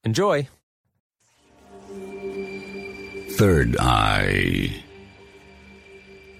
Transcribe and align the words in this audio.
Enjoy! 0.00 0.48
Third 3.36 3.76
Eye 3.76 4.72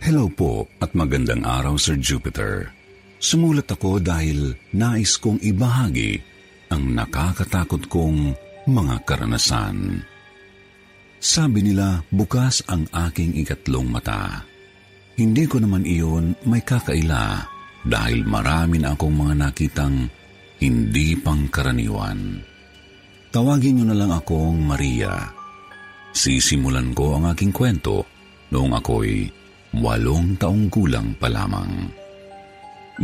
Hello 0.01 0.33
po 0.33 0.65
at 0.81 0.97
magandang 0.97 1.45
araw 1.45 1.77
Sir 1.77 2.01
Jupiter. 2.01 2.73
Sumulat 3.21 3.69
ako 3.69 4.01
dahil 4.01 4.57
nais 4.73 5.21
kong 5.21 5.45
ibahagi 5.45 6.17
ang 6.73 6.97
nakakatakot 6.97 7.85
kong 7.93 8.33
mga 8.65 8.97
karanasan. 9.05 10.09
Sabi 11.21 11.61
nila, 11.61 12.01
bukas 12.09 12.65
ang 12.65 12.89
aking 12.89 13.37
ikatlong 13.45 13.93
mata. 13.93 14.41
Hindi 15.21 15.45
ko 15.45 15.61
naman 15.61 15.85
iyon 15.85 16.33
may 16.49 16.65
kakaila 16.65 17.45
dahil 17.85 18.25
marami 18.25 18.81
na 18.81 18.97
akong 18.97 19.13
mga 19.13 19.35
nakitang 19.37 20.09
hindi 20.65 21.13
pangkaraniwan. 21.13 22.50
Tawagin 23.31 23.79
niyo 23.79 23.85
na 23.87 23.95
lang 23.95 24.11
akong 24.11 24.59
Maria. 24.59 25.31
Sisimulan 26.11 26.91
ko 26.91 27.15
ang 27.15 27.31
aking 27.31 27.55
kwento 27.55 28.03
noong 28.51 28.75
ako'y 28.75 29.31
walong 29.79 30.35
taong 30.35 30.67
gulang 30.67 31.15
pa 31.15 31.31
lamang. 31.31 31.87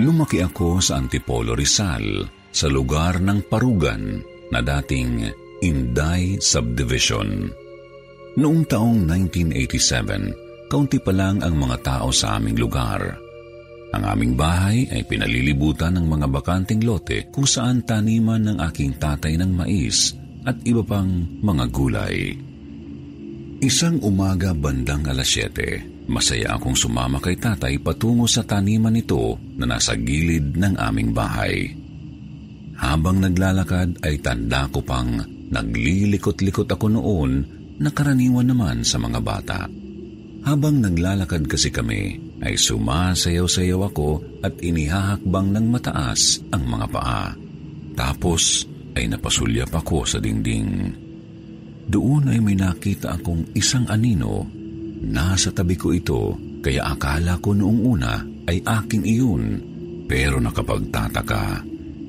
Lumaki 0.02 0.42
ako 0.42 0.82
sa 0.82 0.98
Antipolo 0.98 1.54
Rizal 1.54 2.26
sa 2.50 2.66
lugar 2.66 3.22
ng 3.22 3.46
Parugan 3.46 4.18
na 4.50 4.58
dating 4.58 5.30
Inday 5.62 6.42
Subdivision. 6.42 7.46
Noong 8.36 8.66
taong 8.66 9.06
1987, 9.06 10.68
kaunti 10.68 10.98
pa 10.98 11.14
lang 11.14 11.40
ang 11.40 11.54
mga 11.54 11.76
tao 11.86 12.10
sa 12.10 12.36
aming 12.36 12.58
lugar. 12.58 13.25
Ang 13.94 14.02
aming 14.02 14.34
bahay 14.34 14.90
ay 14.90 15.06
pinalilibutan 15.06 15.94
ng 15.94 16.06
mga 16.10 16.26
bakanting 16.26 16.82
lote 16.82 17.30
kung 17.30 17.46
saan 17.46 17.86
taniman 17.86 18.42
ng 18.42 18.58
aking 18.66 18.98
tatay 18.98 19.38
ng 19.38 19.50
mais 19.54 20.10
at 20.42 20.58
iba 20.66 20.82
pang 20.82 21.06
mga 21.42 21.64
gulay. 21.70 22.34
Isang 23.62 24.02
umaga 24.04 24.52
bandang 24.52 25.06
alas 25.06 25.32
7, 25.32 26.06
masaya 26.10 26.58
akong 26.58 26.76
sumama 26.76 27.22
kay 27.22 27.40
tatay 27.40 27.80
patungo 27.80 28.28
sa 28.28 28.44
taniman 28.44 28.92
nito 28.92 29.38
na 29.56 29.64
nasa 29.64 29.96
gilid 29.96 30.54
ng 30.58 30.74
aming 30.76 31.10
bahay. 31.16 31.72
Habang 32.76 33.24
naglalakad 33.24 34.04
ay 34.04 34.20
tanda 34.20 34.68
ko 34.68 34.84
pang 34.84 35.24
naglilikot-likot 35.48 36.68
ako 36.68 36.86
noon 36.92 37.32
na 37.80 37.88
karaniwan 37.88 38.50
naman 38.50 38.84
sa 38.84 39.00
mga 39.00 39.20
bata. 39.24 39.60
Habang 40.44 40.84
naglalakad 40.84 41.48
kasi 41.48 41.72
kami, 41.72 42.25
ay 42.44 42.54
sumasayaw-sayaw 42.56 43.80
ako 43.88 44.20
at 44.44 44.60
inihahakbang 44.60 45.56
ng 45.56 45.66
mataas 45.72 46.44
ang 46.52 46.68
mga 46.68 46.86
paa. 46.92 47.26
Tapos 47.96 48.68
ay 48.92 49.08
napasulyap 49.08 49.72
ako 49.72 50.04
sa 50.04 50.18
dingding. 50.20 50.92
Doon 51.86 52.28
ay 52.28 52.40
may 52.42 52.58
nakita 52.58 53.16
akong 53.16 53.56
isang 53.56 53.88
anino. 53.88 54.44
Nasa 55.06 55.52
tabi 55.54 55.78
ko 55.78 55.94
ito, 55.94 56.36
kaya 56.60 56.92
akala 56.92 57.40
ko 57.40 57.56
noong 57.56 57.80
una 57.80 58.20
ay 58.48 58.60
akin 58.60 59.02
iyon. 59.06 59.44
Pero 60.04 60.36
nakapagtataka 60.42 61.64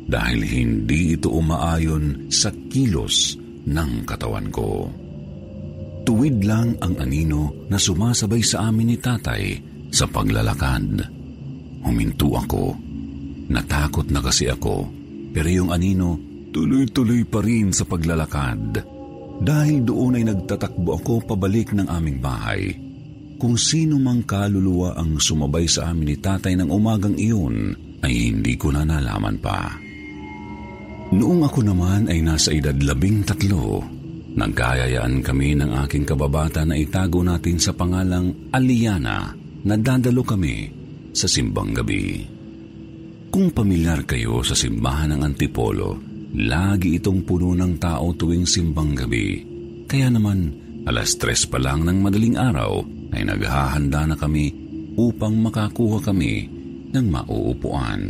dahil 0.07 0.39
hindi 0.43 1.19
ito 1.19 1.31
umaayon 1.31 2.31
sa 2.31 2.51
kilos 2.71 3.35
ng 3.67 3.91
katawan 4.07 4.47
ko. 4.51 4.87
Tuwid 6.07 6.39
lang 6.47 6.79
ang 6.79 6.95
anino 7.03 7.67
na 7.67 7.75
sumasabay 7.75 8.39
sa 8.39 8.71
amin 8.71 8.95
ni 8.95 8.97
tatay 8.97 9.43
sa 9.91 10.05
paglalakad. 10.07 11.03
Huminto 11.83 12.35
ako. 12.35 12.75
Natakot 13.47 14.11
na 14.11 14.19
kasi 14.19 14.51
ako, 14.51 14.87
pero 15.31 15.47
yung 15.47 15.71
anino 15.71 16.19
tuloy-tuloy 16.51 17.23
pa 17.27 17.39
rin 17.39 17.71
sa 17.71 17.87
paglalakad. 17.87 18.83
Dahil 19.37 19.85
doon 19.85 20.17
ay 20.17 20.25
nagtatakbo 20.25 20.97
ako 20.97 21.13
pabalik 21.35 21.71
ng 21.77 21.87
aming 21.87 22.17
bahay. 22.17 22.73
Kung 23.37 23.53
sino 23.53 24.01
mang 24.01 24.25
kaluluwa 24.25 24.97
ang 24.97 25.21
sumabay 25.21 25.69
sa 25.69 25.93
amin 25.93 26.09
ni 26.09 26.17
tatay 26.17 26.57
ng 26.57 26.73
umagang 26.73 27.13
iyon, 27.13 27.77
ay 28.01 28.33
hindi 28.33 28.57
ko 28.57 28.73
na 28.73 28.81
nalaman 28.81 29.37
pa. 29.37 29.77
Noong 31.13 31.45
ako 31.45 31.61
naman 31.61 32.09
ay 32.09 32.19
nasa 32.25 32.49
edad 32.49 32.75
labing 32.75 33.21
tatlo, 33.23 33.85
nagkayayaan 34.33 35.21
kami 35.21 35.53
ng 35.53 35.71
aking 35.85 36.03
kababata 36.03 36.65
na 36.65 36.75
itago 36.75 37.21
natin 37.21 37.61
sa 37.61 37.71
pangalang 37.77 38.33
Aliana 38.49 39.37
na 39.37 39.46
dadalo 39.75 40.23
kami 40.23 40.71
sa 41.11 41.27
simbang 41.27 41.75
gabi. 41.75 42.23
Kung 43.27 43.51
pamilyar 43.51 44.07
kayo 44.07 44.39
sa 44.45 44.55
simbahan 44.55 45.11
ng 45.17 45.21
Antipolo, 45.27 45.99
lagi 46.37 46.95
itong 47.01 47.27
puno 47.27 47.51
ng 47.57 47.75
tao 47.75 48.15
tuwing 48.15 48.47
simbang 48.47 48.95
gabi. 48.95 49.43
Kaya 49.83 50.07
naman, 50.07 50.53
alas 50.87 51.19
tres 51.19 51.43
pa 51.43 51.59
lang 51.59 51.83
ng 51.83 51.99
madaling 51.99 52.39
araw 52.39 52.79
ay 53.11 53.27
naghahanda 53.27 54.07
na 54.07 54.15
kami 54.15 54.53
upang 54.95 55.35
makakuha 55.37 55.99
kami 56.05 56.47
ng 56.93 57.05
mauupuan. 57.07 58.01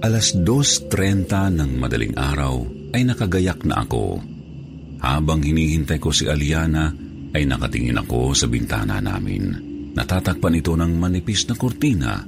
Alas 0.00 0.32
2.30 0.32 1.60
ng 1.60 1.70
madaling 1.76 2.16
araw 2.16 2.64
ay 2.96 3.04
nakagayak 3.04 3.60
na 3.68 3.84
ako. 3.84 4.16
Habang 5.04 5.44
hinihintay 5.44 6.00
ko 6.00 6.08
si 6.08 6.24
Aliana 6.24 6.88
ay 7.36 7.44
nakatingin 7.44 8.00
ako 8.00 8.32
sa 8.32 8.48
bintana 8.48 8.96
namin. 9.04 9.69
Natatakpan 9.94 10.58
ito 10.58 10.72
ng 10.78 10.92
manipis 10.94 11.46
na 11.50 11.54
kurtina 11.58 12.22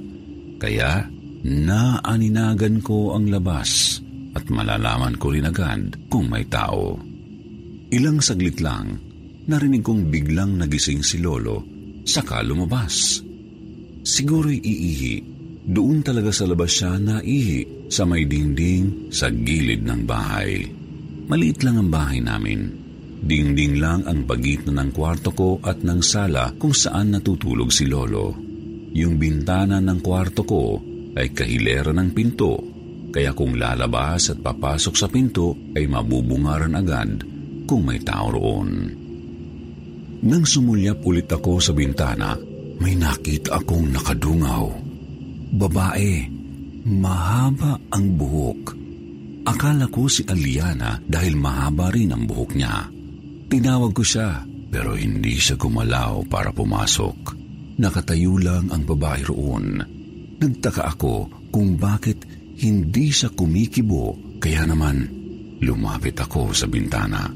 kaya 0.59 1.07
naaninagan 1.43 2.79
ko 2.79 3.15
ang 3.15 3.27
labas 3.27 3.99
at 4.33 4.47
malalaman 4.47 5.19
ko 5.19 5.31
rin 5.31 5.47
agad 5.47 6.07
kung 6.07 6.31
may 6.31 6.47
tao. 6.47 6.97
Ilang 7.93 8.19
saglit 8.23 8.63
lang, 8.63 8.97
narinig 9.45 9.85
kong 9.85 10.09
biglang 10.09 10.57
nagising 10.57 11.05
si 11.05 11.21
Lolo 11.21 11.63
saka 12.03 12.43
lumabas. 12.43 13.21
Siguro'y 14.03 14.59
iihi 14.59 15.15
doon 15.63 16.03
talaga 16.03 16.35
sa 16.35 16.43
labas 16.43 16.75
siya 16.75 16.99
naihi 16.99 17.87
sa 17.87 18.03
may 18.03 18.27
dingding 18.27 19.07
sa 19.13 19.31
gilid 19.31 19.87
ng 19.87 20.03
bahay. 20.03 20.67
Maliit 21.31 21.63
lang 21.63 21.79
ang 21.79 21.87
bahay 21.87 22.19
namin. 22.19 22.82
Dingding 23.23 23.79
lang 23.79 24.03
ang 24.03 24.27
pagitan 24.27 24.75
ng 24.75 24.91
kwarto 24.91 25.31
ko 25.31 25.49
at 25.63 25.79
ng 25.79 26.03
sala 26.03 26.51
kung 26.59 26.75
saan 26.75 27.15
natutulog 27.15 27.71
si 27.71 27.87
Lolo. 27.87 28.35
Yung 28.91 29.15
bintana 29.15 29.79
ng 29.79 29.99
kwarto 30.03 30.43
ko 30.43 30.77
ay 31.15 31.31
kahilera 31.31 31.95
ng 31.95 32.09
pinto 32.11 32.73
kaya 33.13 33.29
kung 33.37 33.53
lalabas 33.61 34.33
at 34.33 34.41
papasok 34.41 34.95
sa 34.97 35.05
pinto 35.05 35.53
ay 35.77 35.85
mabubungaran 35.85 36.73
agad 36.73 37.21
kung 37.69 37.85
may 37.85 38.01
tao 38.01 38.33
roon. 38.33 38.69
Nang 40.25 40.43
sumulyap 40.49 41.05
ulit 41.05 41.29
ako 41.29 41.61
sa 41.61 41.77
bintana, 41.77 42.33
may 42.81 42.97
nakita 42.97 43.61
akong 43.61 43.93
nakadungaw. 43.93 44.65
Babae, 45.53 46.25
mahaba 46.89 47.77
ang 47.93 48.05
buhok. 48.17 48.61
Akala 49.45 49.85
ko 49.93 50.09
si 50.09 50.25
Aliana 50.25 50.97
dahil 51.05 51.37
mahaba 51.37 51.93
rin 51.93 52.17
ang 52.17 52.25
buhok 52.25 52.51
niya. 52.57 52.89
Tinawag 53.53 53.93
ko 53.93 54.01
siya 54.01 54.41
pero 54.73 54.97
hindi 54.97 55.37
siya 55.37 55.61
gumalaw 55.61 56.25
para 56.25 56.49
pumasok. 56.49 57.37
Nakatayo 57.77 58.41
lang 58.41 58.73
ang 58.73 58.81
babae 58.81 59.21
roon. 59.29 59.77
Nagtaka 60.41 60.89
ako 60.97 61.29
kung 61.53 61.77
bakit 61.77 62.25
hindi 62.57 63.13
siya 63.13 63.29
kumikibo 63.29 64.17
kaya 64.41 64.65
naman 64.65 65.05
lumapit 65.61 66.17
ako 66.17 66.49
sa 66.49 66.65
bintana. 66.65 67.29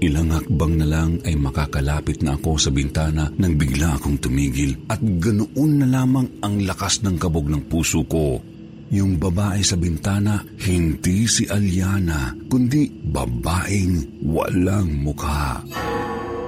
Ilang 0.00 0.32
hakbang 0.32 0.80
na 0.80 0.88
lang 0.88 1.20
ay 1.28 1.36
makakalapit 1.36 2.24
na 2.24 2.40
ako 2.40 2.56
sa 2.56 2.72
bintana 2.72 3.28
nang 3.36 3.60
bigla 3.60 4.00
akong 4.00 4.16
tumigil 4.16 4.88
at 4.88 5.04
ganoon 5.04 5.84
na 5.84 6.00
lamang 6.00 6.40
ang 6.40 6.64
lakas 6.64 7.04
ng 7.04 7.20
kabog 7.20 7.52
ng 7.52 7.68
puso 7.68 8.08
ko 8.08 8.40
yung 8.90 9.18
babae 9.18 9.60
sa 9.66 9.74
bintana, 9.74 10.38
hindi 10.62 11.26
si 11.26 11.46
Aliana, 11.50 12.34
kundi 12.46 12.86
babaeng 12.90 14.22
walang 14.22 14.90
mukha. 15.02 15.62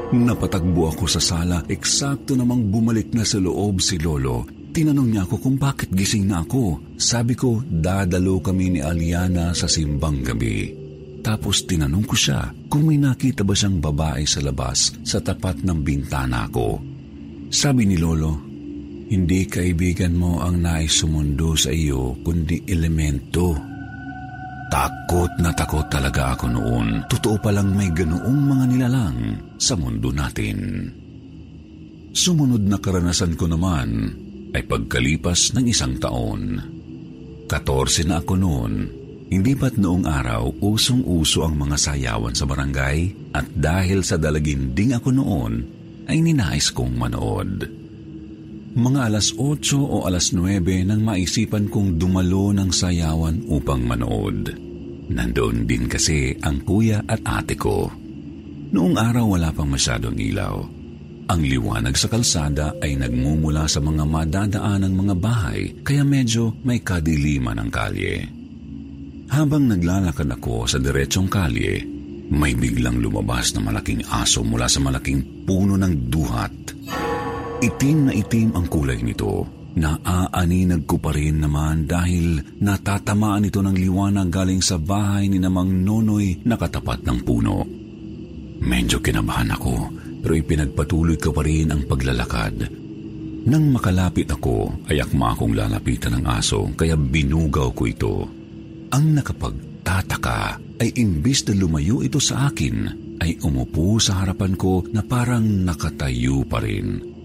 Napatagbo 0.08 0.88
ako 0.88 1.04
sa 1.04 1.20
sala, 1.20 1.60
eksakto 1.68 2.32
namang 2.32 2.72
bumalik 2.72 3.12
na 3.12 3.28
sa 3.28 3.36
loob 3.36 3.84
si 3.84 4.00
Lolo. 4.00 4.48
Tinanong 4.72 5.08
niya 5.10 5.22
ako 5.28 5.36
kung 5.42 5.56
bakit 5.60 5.92
gising 5.92 6.24
na 6.30 6.40
ako. 6.40 6.96
Sabi 6.96 7.36
ko, 7.36 7.60
dadalo 7.60 8.40
kami 8.40 8.78
ni 8.78 8.80
Aliana 8.80 9.52
sa 9.52 9.68
simbang 9.68 10.24
gabi. 10.24 10.72
Tapos 11.20 11.68
tinanong 11.68 12.06
ko 12.08 12.16
siya 12.16 12.48
kung 12.72 12.88
may 12.88 12.96
nakita 12.96 13.44
ba 13.44 13.52
siyang 13.52 13.84
babae 13.84 14.24
sa 14.24 14.40
labas 14.40 14.96
sa 15.04 15.20
tapat 15.20 15.60
ng 15.60 15.78
bintana 15.84 16.48
ko. 16.48 16.80
Sabi 17.52 17.84
ni 17.84 18.00
Lolo, 18.00 18.47
hindi 19.08 19.48
kaibigan 19.48 20.12
mo 20.12 20.44
ang 20.44 20.60
nais 20.60 21.00
sumundo 21.00 21.56
sa 21.56 21.72
iyo, 21.72 22.12
kundi 22.20 22.60
elemento. 22.68 23.56
Takot 24.68 25.32
na 25.40 25.48
takot 25.56 25.88
talaga 25.88 26.36
ako 26.36 26.46
noon. 26.52 27.08
Totoo 27.08 27.40
palang 27.40 27.72
may 27.72 27.88
ganoong 27.88 28.40
mga 28.44 28.64
nilalang 28.68 29.18
sa 29.56 29.80
mundo 29.80 30.12
natin. 30.12 30.92
Sumunod 32.12 32.68
na 32.68 32.76
karanasan 32.76 33.32
ko 33.32 33.48
naman 33.48 34.12
ay 34.52 34.60
pagkalipas 34.68 35.56
ng 35.56 35.64
isang 35.72 35.96
taon. 35.96 36.60
Katorse 37.48 38.04
na 38.04 38.20
ako 38.20 38.34
noon. 38.36 38.72
Hindi 39.32 39.52
ba't 39.56 39.80
noong 39.80 40.04
araw 40.04 40.60
usong-uso 40.60 41.48
ang 41.48 41.56
mga 41.56 41.80
sayawan 41.80 42.36
sa 42.36 42.44
barangay 42.44 43.32
at 43.32 43.48
dahil 43.56 44.04
sa 44.04 44.20
dalaginding 44.20 44.96
ako 45.00 45.16
noon 45.16 45.52
ay 46.08 46.20
ninais 46.20 46.68
kong 46.72 46.92
manood. 46.92 47.77
Mga 48.76 49.00
alas 49.08 49.32
8 49.32 49.80
o 49.80 50.04
alas 50.04 50.36
9 50.36 50.60
nang 50.84 51.00
maisipan 51.00 51.72
kong 51.72 51.96
dumalo 51.96 52.52
ng 52.52 52.68
sayawan 52.68 53.48
upang 53.48 53.80
manood. 53.80 54.52
Nandoon 55.08 55.64
din 55.64 55.88
kasi 55.88 56.36
ang 56.44 56.60
kuya 56.68 57.00
at 57.08 57.24
ate 57.24 57.56
ko. 57.56 57.88
Noong 58.68 58.96
araw 59.00 59.40
wala 59.40 59.48
pang 59.56 59.72
masyadong 59.72 60.20
ilaw. 60.20 60.60
Ang 61.28 61.40
liwanag 61.44 61.96
sa 61.96 62.12
kalsada 62.12 62.76
ay 62.84 62.96
nagmumula 62.96 63.64
sa 63.64 63.80
mga 63.80 64.04
madadaan 64.04 64.84
ng 64.84 64.94
mga 64.96 65.14
bahay 65.16 65.60
kaya 65.80 66.04
medyo 66.04 66.52
may 66.64 66.84
kadiliman 66.84 67.56
ang 67.56 67.72
kalye. 67.72 68.24
Habang 69.28 69.68
naglalakad 69.68 70.28
ako 70.28 70.68
sa 70.68 70.76
diretsong 70.80 71.28
kalye, 71.28 71.84
may 72.28 72.52
biglang 72.52 73.00
lumabas 73.00 73.56
na 73.56 73.64
malaking 73.64 74.04
aso 74.08 74.44
mula 74.44 74.68
sa 74.68 74.80
malaking 74.80 75.44
puno 75.48 75.80
ng 75.80 76.12
duhat. 76.12 76.52
Itim 77.58 78.06
na 78.06 78.12
itim 78.14 78.54
ang 78.54 78.70
kulay 78.70 79.02
nito. 79.02 79.42
Naaaninag 79.74 80.86
ko 80.86 81.02
pa 81.02 81.10
rin 81.10 81.42
naman 81.42 81.90
dahil 81.90 82.38
natatamaan 82.62 83.50
ito 83.50 83.58
ng 83.58 83.74
liwanag 83.74 84.30
galing 84.30 84.62
sa 84.62 84.78
bahay 84.78 85.26
ni 85.26 85.42
namang 85.42 85.82
nonoy 85.82 86.38
na 86.46 86.54
katapat 86.54 87.02
ng 87.02 87.18
puno. 87.26 87.66
Medyo 88.62 89.02
kinabahan 89.02 89.50
ako 89.58 89.74
pero 90.22 90.38
ipinagpatuloy 90.38 91.18
ko 91.18 91.34
pa 91.34 91.42
rin 91.42 91.74
ang 91.74 91.82
paglalakad. 91.82 92.70
Nang 93.50 93.64
makalapit 93.74 94.30
ako 94.30 94.86
ay 94.86 95.02
akma 95.02 95.34
akong 95.34 95.58
lalapitan 95.58 96.14
ng 96.14 96.26
aso 96.30 96.62
kaya 96.78 96.94
binugaw 96.94 97.74
ko 97.74 97.82
ito. 97.90 98.14
Ang 98.94 99.18
nakapagtataka 99.18 100.62
ay 100.78 100.94
imbis 100.94 101.42
na 101.50 101.58
lumayo 101.58 102.06
ito 102.06 102.22
sa 102.22 102.54
akin 102.54 102.86
ay 103.18 103.34
umupo 103.42 103.98
sa 103.98 104.22
harapan 104.22 104.54
ko 104.54 104.86
na 104.94 105.02
parang 105.02 105.42
nakatayo 105.42 106.46
pa 106.46 106.62
rin. 106.62 107.17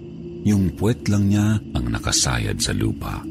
Yung 0.44 0.76
puwet 0.76 1.08
lang 1.08 1.32
niya 1.32 1.56
ang 1.72 1.86
nakasayad 1.88 2.60
sa 2.60 2.76
lupa. 2.76 3.24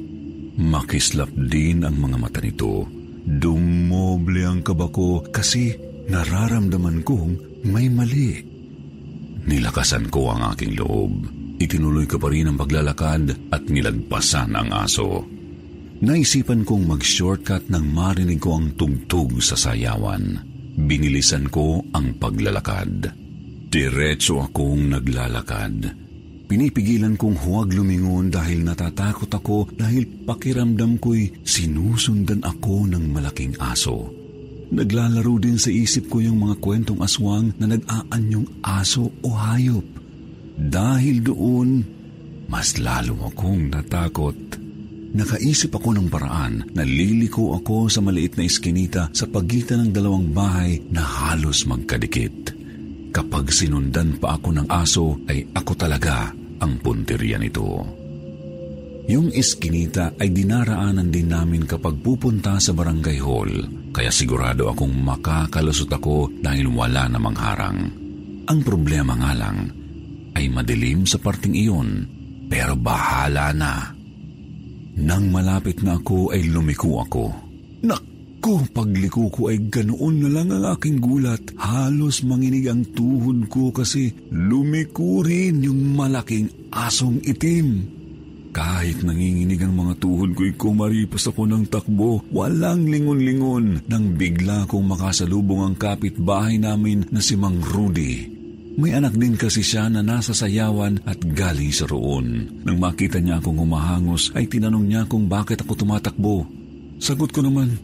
Makislap 0.56 1.28
din 1.32 1.84
ang 1.84 1.96
mga 2.00 2.16
mata 2.16 2.40
nito. 2.40 2.88
Dumoble 3.22 4.42
ang 4.48 4.60
kaba 4.64 4.88
ko 4.88 5.20
kasi 5.28 5.76
nararamdaman 6.08 7.04
kong 7.04 7.64
may 7.68 7.92
mali. 7.92 8.40
Nilakasan 9.44 10.08
ko 10.08 10.32
ang 10.32 10.56
aking 10.56 10.76
loob. 10.80 11.12
Itinuloy 11.60 12.08
ko 12.10 12.18
pa 12.18 12.32
rin 12.32 12.50
ang 12.50 12.58
paglalakad 12.58 13.52
at 13.54 13.62
nilagpasan 13.68 14.56
ang 14.56 14.72
aso. 14.74 15.22
Naisipan 16.02 16.66
kong 16.66 16.90
mag-shortcut 16.90 17.70
nang 17.70 17.86
marinig 17.86 18.42
ko 18.42 18.58
ang 18.58 18.74
tugtog 18.74 19.38
sa 19.38 19.54
sayawan. 19.54 20.42
Binilisan 20.74 21.46
ko 21.46 21.78
ang 21.94 22.18
paglalakad. 22.18 23.14
Diretso 23.70 24.42
akong 24.42 24.90
naglalakad. 24.90 26.01
Pinipigilan 26.52 27.16
kong 27.16 27.48
huwag 27.48 27.72
lumingon 27.72 28.28
dahil 28.28 28.60
natatakot 28.60 29.32
ako 29.32 29.72
dahil 29.72 30.04
pakiramdam 30.28 31.00
ko'y 31.00 31.32
sinusundan 31.40 32.44
ako 32.44 32.92
ng 32.92 33.08
malaking 33.08 33.56
aso. 33.56 34.12
Naglalaro 34.68 35.40
din 35.40 35.56
sa 35.56 35.72
isip 35.72 36.12
ko 36.12 36.20
yung 36.20 36.44
mga 36.44 36.60
kwentong 36.60 37.00
aswang 37.00 37.56
na 37.56 37.72
nag-aanyong 37.72 38.60
aso 38.60 39.08
o 39.24 39.32
hayop. 39.32 39.80
Dahil 40.60 41.24
doon, 41.24 41.88
mas 42.52 42.76
lalo 42.76 43.32
akong 43.32 43.72
natakot. 43.72 44.36
Nakaisip 45.16 45.72
ako 45.72 45.96
ng 45.96 46.12
paraan 46.12 46.68
na 46.76 46.84
liliko 46.84 47.56
ako 47.56 47.88
sa 47.88 48.04
maliit 48.04 48.36
na 48.36 48.44
iskinita 48.44 49.08
sa 49.16 49.24
pagitan 49.24 49.88
ng 49.88 49.90
dalawang 49.96 50.28
bahay 50.36 50.84
na 50.92 51.00
halos 51.00 51.64
magkadikit. 51.64 52.52
Kapag 53.08 53.48
sinundan 53.48 54.20
pa 54.20 54.36
ako 54.36 54.48
ng 54.52 54.68
aso 54.68 55.16
ay 55.32 55.48
ako 55.56 55.72
talaga 55.80 56.41
ang 56.62 56.78
punteriya 56.78 57.42
nito. 57.42 57.82
Yung 59.10 59.34
iskinita 59.34 60.14
ay 60.14 60.30
dinaraanan 60.30 61.10
din 61.10 61.26
namin 61.26 61.66
kapag 61.66 61.98
pupunta 61.98 62.62
sa 62.62 62.70
barangay 62.70 63.18
hall, 63.18 63.50
kaya 63.90 64.14
sigurado 64.14 64.70
akong 64.70 64.94
makakalusot 64.94 65.90
ako 65.90 66.30
dahil 66.38 66.70
wala 66.70 67.10
namang 67.10 67.34
harang. 67.34 67.78
Ang 68.46 68.60
problema 68.62 69.18
nga 69.18 69.34
lang 69.34 69.58
ay 70.38 70.46
madilim 70.46 71.02
sa 71.02 71.18
parting 71.18 71.58
iyon, 71.58 72.06
pero 72.46 72.78
bahala 72.78 73.50
na. 73.50 73.90
Nang 75.02 75.34
malapit 75.34 75.82
na 75.82 75.98
ako 75.98 76.30
ay 76.30 76.46
lumiko 76.46 77.02
ako. 77.02 77.24
Nak! 77.82 78.11
Ko, 78.42 78.58
pagliko 78.74 79.30
ko 79.30 79.54
ay 79.54 79.70
ganoon 79.70 80.26
na 80.26 80.28
lang 80.28 80.50
ang 80.50 80.74
aking 80.74 80.98
gulat. 80.98 81.40
Halos 81.54 82.26
manginig 82.26 82.66
ang 82.66 82.82
tuhod 82.90 83.46
ko 83.46 83.70
kasi 83.70 84.10
lumiko 84.34 85.22
rin 85.22 85.62
yung 85.62 85.94
malaking 85.94 86.50
asong 86.74 87.22
itim. 87.22 87.86
Kahit 88.52 89.00
nanginginig 89.00 89.64
ang 89.64 89.72
mga 89.72 89.96
tuhod 89.96 90.36
ko'y 90.36 90.52
kumaripas 90.58 91.24
ako 91.30 91.48
ng 91.48 91.72
takbo, 91.72 92.20
walang 92.28 92.84
lingon-lingon 92.84 93.88
nang 93.88 94.12
bigla 94.12 94.68
kong 94.68 94.92
makasalubong 94.92 95.64
ang 95.64 95.74
kapitbahay 95.78 96.60
namin 96.60 97.08
na 97.08 97.24
si 97.24 97.32
Mang 97.32 97.64
Rudy. 97.64 98.28
May 98.76 98.92
anak 98.92 99.16
din 99.16 99.40
kasi 99.40 99.64
siya 99.64 99.88
na 99.88 100.04
nasa 100.04 100.36
sayawan 100.36 101.00
at 101.08 101.20
galing 101.20 101.72
sa 101.72 101.88
roon. 101.88 102.60
Nang 102.64 102.76
makita 102.76 103.20
niya 103.20 103.40
akong 103.40 103.56
humahangos 103.56 104.32
ay 104.36 104.48
tinanong 104.48 104.84
niya 104.84 105.02
kung 105.08 105.28
bakit 105.32 105.64
ako 105.64 105.72
tumatakbo. 105.72 106.44
Sagot 107.02 107.32
ko 107.32 107.40
naman, 107.44 107.80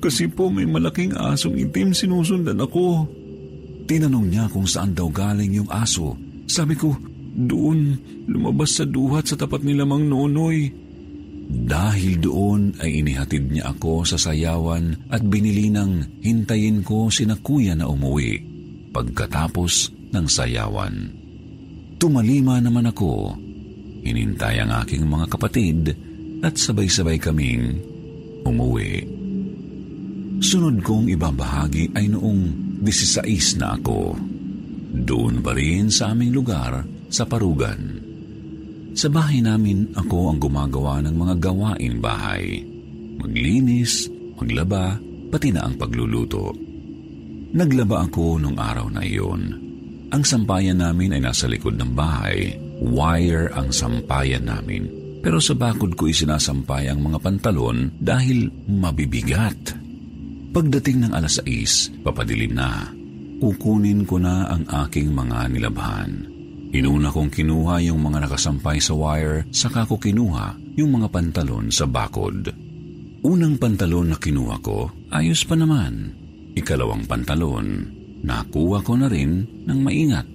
kasi 0.00 0.26
po 0.32 0.48
may 0.48 0.64
malaking 0.64 1.12
asong 1.12 1.60
itim 1.60 1.92
sinusundan 1.92 2.58
ako. 2.58 3.04
Tinanong 3.84 4.26
niya 4.32 4.48
kung 4.48 4.64
saan 4.64 4.96
daw 4.96 5.12
galing 5.12 5.52
yung 5.52 5.70
aso. 5.70 6.16
Sabi 6.48 6.74
ko, 6.74 6.96
doon, 7.30 7.94
lumabas 8.26 8.80
sa 8.80 8.84
duhat 8.88 9.30
sa 9.30 9.38
tapat 9.38 9.62
ni 9.62 9.76
Lamang 9.76 10.08
Nonoy. 10.08 10.72
Dahil 11.50 12.22
doon 12.22 12.78
ay 12.78 13.02
inihatid 13.02 13.50
niya 13.50 13.74
ako 13.74 14.06
sa 14.06 14.14
sayawan 14.14 15.10
at 15.10 15.22
binili 15.22 15.66
ng 15.70 16.22
hintayin 16.22 16.86
ko 16.86 17.10
si 17.10 17.26
na 17.26 17.34
kuya 17.34 17.74
na 17.74 17.90
umuwi 17.90 18.38
pagkatapos 18.94 19.90
ng 20.14 20.26
sayawan. 20.30 21.10
Tumalima 21.98 22.62
naman 22.62 22.86
ako. 22.90 23.34
Hinintay 24.00 24.62
ang 24.62 24.72
aking 24.80 25.04
mga 25.04 25.26
kapatid 25.26 25.92
at 26.40 26.54
sabay-sabay 26.56 27.18
kaming 27.18 27.82
umuwi. 28.46 29.19
Sunod 30.40 30.80
kong 30.80 31.12
ibabahagi 31.12 31.92
ay 31.92 32.08
noong 32.08 32.42
16 32.80 33.60
na 33.60 33.76
ako. 33.76 34.16
Doon 35.04 35.44
pa 35.44 35.52
rin 35.52 35.92
sa 35.92 36.16
aming 36.16 36.32
lugar 36.32 36.80
sa 37.12 37.28
Parugan. 37.28 38.00
Sa 38.96 39.12
bahay 39.12 39.44
namin 39.44 39.92
ako 39.92 40.32
ang 40.32 40.38
gumagawa 40.40 41.04
ng 41.04 41.12
mga 41.12 41.34
gawain 41.44 42.00
bahay. 42.00 42.64
Maglinis, 43.20 44.08
maglaba, 44.40 44.96
pati 45.28 45.52
na 45.52 45.68
ang 45.68 45.76
pagluluto. 45.76 46.56
Naglaba 47.52 48.08
ako 48.08 48.40
nung 48.40 48.56
araw 48.56 48.88
na 48.88 49.04
iyon. 49.04 49.42
Ang 50.08 50.22
sampayan 50.24 50.80
namin 50.80 51.14
ay 51.14 51.22
nasa 51.22 51.52
likod 51.52 51.76
ng 51.76 51.92
bahay. 51.92 52.56
Wire 52.80 53.52
ang 53.52 53.68
sampayan 53.76 54.48
namin. 54.48 54.88
Pero 55.20 55.36
sa 55.36 55.52
bakod 55.52 56.00
ko 56.00 56.08
isinasampay 56.08 56.88
ang 56.88 57.04
mga 57.04 57.20
pantalon 57.20 57.92
dahil 58.00 58.48
mabibigat. 58.64 59.79
Pagdating 60.50 61.06
ng 61.06 61.12
alas 61.14 61.38
6, 61.46 62.02
papadilim 62.02 62.58
na. 62.58 62.90
Kukunin 63.38 64.02
ko 64.02 64.18
na 64.18 64.50
ang 64.50 64.66
aking 64.66 65.14
mga 65.14 65.46
nilabhan. 65.46 66.26
Inuna 66.74 67.14
kong 67.14 67.30
kinuha 67.30 67.78
yung 67.86 68.02
mga 68.02 68.26
nakasampay 68.26 68.82
sa 68.82 68.98
wire, 68.98 69.46
saka 69.54 69.86
ko 69.86 69.94
kinuha 69.94 70.58
yung 70.74 70.98
mga 70.98 71.06
pantalon 71.06 71.70
sa 71.70 71.86
bakod. 71.86 72.50
Unang 73.22 73.62
pantalon 73.62 74.10
na 74.10 74.18
kinuha 74.18 74.58
ko, 74.58 74.90
ayos 75.14 75.46
pa 75.46 75.54
naman. 75.54 76.18
Ikalawang 76.58 77.06
pantalon, 77.06 77.86
nakuha 78.26 78.82
ko 78.82 78.98
na 78.98 79.06
rin 79.06 79.46
ng 79.46 79.78
maingat. 79.78 80.26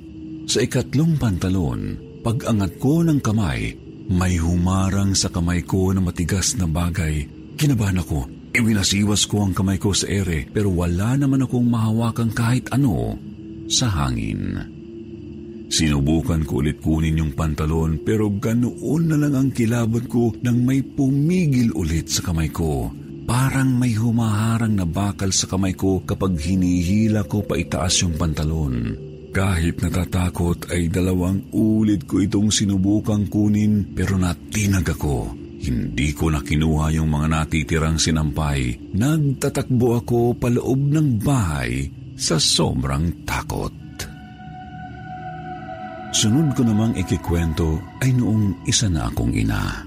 Sa 0.47 0.63
ikatlong 0.63 1.19
pantalon, 1.19 1.99
pag-angat 2.23 2.79
ko 2.79 3.03
ng 3.03 3.19
kamay, 3.19 3.75
may 4.07 4.39
humarang 4.39 5.11
sa 5.11 5.27
kamay 5.27 5.59
ko 5.67 5.91
na 5.91 5.99
matigas 5.99 6.55
na 6.55 6.71
bagay. 6.71 7.27
Kinabahan 7.59 7.99
ako 7.99 8.34
Iwinasiwas 8.55 9.27
ko 9.27 9.43
ang 9.43 9.51
kamay 9.51 9.75
ko 9.75 9.91
sa 9.91 10.07
ere 10.07 10.47
pero 10.47 10.71
wala 10.71 11.19
naman 11.19 11.43
akong 11.43 11.67
mahawakang 11.67 12.31
kahit 12.31 12.71
ano 12.71 13.19
sa 13.67 13.91
hangin. 13.91 14.55
Sinubukan 15.67 16.47
ko 16.47 16.63
ulit 16.63 16.79
kunin 16.79 17.19
yung 17.19 17.35
pantalon 17.35 17.99
pero 17.99 18.31
ganoon 18.31 19.11
na 19.11 19.19
lang 19.19 19.35
ang 19.35 19.49
kilabot 19.51 20.07
ko 20.07 20.31
nang 20.39 20.63
may 20.63 20.79
pumigil 20.87 21.75
ulit 21.75 22.07
sa 22.07 22.23
kamay 22.23 22.47
ko. 22.47 22.95
Parang 23.27 23.75
may 23.75 23.91
humaharang 23.91 24.79
na 24.79 24.87
bakal 24.87 25.35
sa 25.35 25.51
kamay 25.51 25.75
ko 25.75 26.07
kapag 26.07 26.39
hinihila 26.39 27.27
ko 27.27 27.43
pa 27.43 27.59
itaas 27.59 28.07
yung 28.07 28.15
pantalon. 28.15 28.95
Kahit 29.35 29.83
natatakot 29.83 30.71
ay 30.71 30.87
dalawang 30.87 31.51
ulit 31.51 32.07
ko 32.07 32.23
itong 32.23 32.55
sinubukang 32.55 33.27
kunin 33.27 33.91
pero 33.91 34.15
natinag 34.15 34.95
ako 34.95 35.43
hindi 35.65 36.13
ko 36.13 36.29
na 36.29 36.45
kinuha 36.45 36.93
yung 36.95 37.09
mga 37.09 37.27
natitirang 37.31 37.97
sinampay. 37.97 38.93
Nagtatakbo 38.93 39.99
ako 40.01 40.37
paloob 40.37 40.81
ng 40.93 41.21
bahay 41.21 41.89
sa 42.15 42.37
sobrang 42.37 43.25
takot. 43.25 43.73
Sunod 46.15 46.55
ko 46.55 46.63
namang 46.63 46.95
ikikwento 46.95 47.99
ay 47.99 48.15
noong 48.15 48.63
isa 48.63 48.87
na 48.87 49.11
akong 49.11 49.35
ina. 49.35 49.83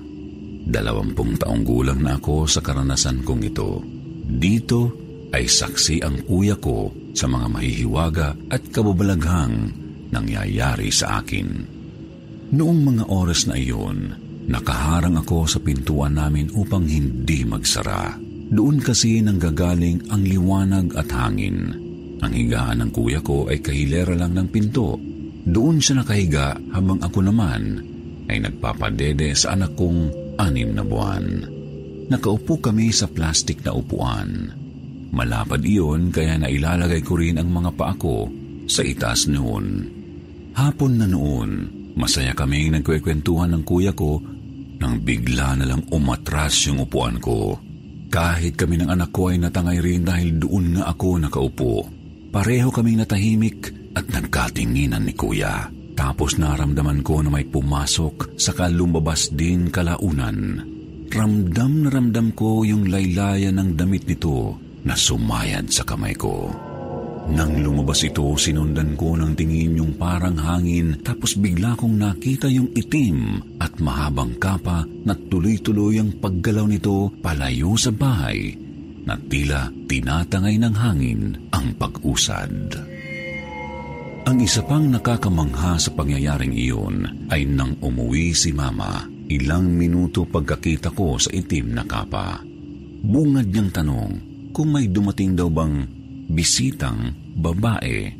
Dalawampung 0.68 1.40
taong 1.40 1.64
gulang 1.64 2.04
na 2.04 2.20
ako 2.20 2.44
sa 2.44 2.60
karanasan 2.60 3.24
kong 3.24 3.48
ito. 3.48 3.80
Dito 4.28 4.92
ay 5.32 5.48
saksi 5.48 6.04
ang 6.04 6.28
kuya 6.28 6.60
ko 6.60 6.92
sa 7.16 7.24
mga 7.24 7.48
mahihiwaga 7.48 8.28
at 8.52 8.60
kababalaghang 8.68 9.72
nangyayari 10.12 10.92
sa 10.92 11.24
akin. 11.24 11.48
Noong 12.52 12.80
mga 12.84 13.04
oras 13.08 13.48
na 13.48 13.56
iyon, 13.56 14.27
Nakaharang 14.48 15.20
ako 15.20 15.44
sa 15.44 15.60
pintuan 15.60 16.16
namin 16.16 16.48
upang 16.56 16.88
hindi 16.88 17.44
magsara. 17.44 18.16
Doon 18.48 18.80
kasi 18.80 19.20
nanggagaling 19.20 20.08
ang 20.08 20.24
liwanag 20.24 20.96
at 20.96 21.12
hangin. 21.12 21.76
Ang 22.24 22.32
higaan 22.32 22.80
ng 22.80 22.90
kuya 22.90 23.20
ko 23.20 23.44
ay 23.52 23.60
kahilera 23.60 24.16
lang 24.16 24.32
ng 24.32 24.48
pinto. 24.48 24.96
Doon 25.44 25.84
siya 25.84 26.00
nakahiga 26.00 26.56
habang 26.72 26.96
ako 27.04 27.28
naman 27.28 27.84
ay 28.32 28.40
nagpapadede 28.40 29.36
sa 29.36 29.52
anak 29.52 29.76
kong 29.76 30.32
anim 30.40 30.72
na 30.72 30.80
buwan. 30.80 31.24
Nakaupo 32.08 32.56
kami 32.56 32.88
sa 32.88 33.04
plastik 33.04 33.60
na 33.68 33.76
upuan. 33.76 34.48
Malapad 35.12 35.60
iyon 35.60 36.08
kaya 36.08 36.40
nailalagay 36.40 37.04
ko 37.04 37.20
rin 37.20 37.36
ang 37.36 37.52
mga 37.52 37.76
paa 37.76 37.92
ko 38.00 38.28
sa 38.64 38.80
itaas 38.80 39.28
noon. 39.28 39.84
Hapon 40.56 41.00
na 41.00 41.04
noon, 41.04 41.68
masaya 42.00 42.32
kaming 42.32 42.80
nagkwekwentuhan 42.80 43.52
ng 43.52 43.62
kuya 43.68 43.92
ko 43.92 44.20
nang 44.78 45.02
bigla 45.02 45.58
na 45.58 45.66
lang 45.66 45.82
umatras 45.90 46.70
yung 46.70 46.86
upuan 46.86 47.18
ko. 47.18 47.58
Kahit 48.08 48.56
kami 48.56 48.80
ng 48.80 48.88
anak 48.88 49.12
ko 49.12 49.28
ay 49.28 49.36
natangay 49.36 49.78
rin 49.84 50.02
dahil 50.06 50.40
doon 50.40 50.80
nga 50.80 50.88
ako 50.88 51.08
nakaupo. 51.20 51.72
Pareho 52.32 52.72
kaming 52.72 53.04
natahimik 53.04 53.92
at 53.92 54.08
nagkatinginan 54.08 55.04
ni 55.04 55.12
kuya. 55.12 55.68
Tapos 55.98 56.38
naramdaman 56.38 57.02
ko 57.02 57.20
na 57.20 57.28
may 57.28 57.44
pumasok 57.44 58.38
saka 58.38 58.70
lumabas 58.70 59.34
din 59.34 59.68
kalaunan. 59.68 60.62
Ramdam 61.08 61.72
na 61.82 61.88
ramdam 61.90 62.30
ko 62.36 62.62
yung 62.62 62.86
laylayan 62.86 63.58
ng 63.58 63.70
damit 63.74 64.06
nito 64.06 64.54
na 64.86 64.94
sumayad 64.94 65.66
sa 65.68 65.82
kamay 65.82 66.14
ko. 66.14 66.52
Nang 67.28 67.60
lumabas 67.60 68.00
ito, 68.08 68.24
sinundan 68.40 68.96
ko 68.96 69.12
ng 69.12 69.36
tingin 69.36 69.76
yung 69.76 69.92
parang 70.00 70.36
hangin 70.40 70.96
tapos 71.04 71.36
bigla 71.36 71.76
kong 71.76 72.00
nakita 72.00 72.48
yung 72.48 72.72
itim 72.72 73.44
at 73.60 73.76
mahabang 73.76 74.32
kapa 74.40 74.88
na 75.04 75.12
tuloy-tuloy 75.12 76.00
ang 76.00 76.16
paggalaw 76.16 76.64
nito 76.64 77.12
palayo 77.20 77.76
sa 77.76 77.92
bahay 77.92 78.56
na 79.04 79.16
tila 79.28 79.68
tinatangay 79.88 80.56
ng 80.56 80.74
hangin 80.76 81.20
ang 81.52 81.76
pag-usad. 81.76 82.52
Ang 84.28 84.44
isa 84.44 84.60
pang 84.64 84.84
nakakamangha 84.84 85.80
sa 85.80 85.88
pangyayaring 85.96 86.52
iyon 86.52 87.28
ay 87.32 87.48
nang 87.48 87.76
umuwi 87.80 88.36
si 88.36 88.52
Mama 88.52 89.08
ilang 89.28 89.68
minuto 89.68 90.24
pagkakita 90.24 90.92
ko 90.92 91.20
sa 91.20 91.32
itim 91.32 91.76
na 91.76 91.84
kapa. 91.84 92.40
Bungad 93.04 93.48
niyang 93.52 93.72
tanong 93.72 94.12
kung 94.52 94.68
may 94.72 94.88
dumating 94.88 95.36
daw 95.36 95.48
bang 95.48 95.97
bisitang 96.28 97.16
babae. 97.34 98.12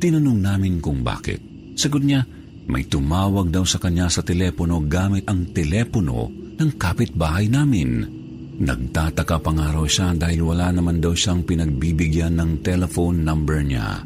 Tinanong 0.00 0.40
namin 0.40 0.80
kung 0.80 1.04
bakit. 1.04 1.38
Sagot 1.76 2.02
niya, 2.02 2.24
may 2.64 2.88
tumawag 2.88 3.52
daw 3.52 3.68
sa 3.68 3.76
kanya 3.76 4.08
sa 4.08 4.24
telepono 4.24 4.80
gamit 4.88 5.28
ang 5.28 5.52
telepono 5.52 6.32
ng 6.56 6.70
kapitbahay 6.80 7.52
namin. 7.52 8.08
Nagtataka 8.54 9.36
pa 9.42 9.50
nga 9.52 9.68
raw 9.74 9.84
siya 9.84 10.16
dahil 10.16 10.40
wala 10.46 10.72
naman 10.72 11.02
daw 11.02 11.12
siyang 11.12 11.44
pinagbibigyan 11.44 12.38
ng 12.38 12.50
telephone 12.64 13.20
number 13.20 13.60
niya. 13.60 14.00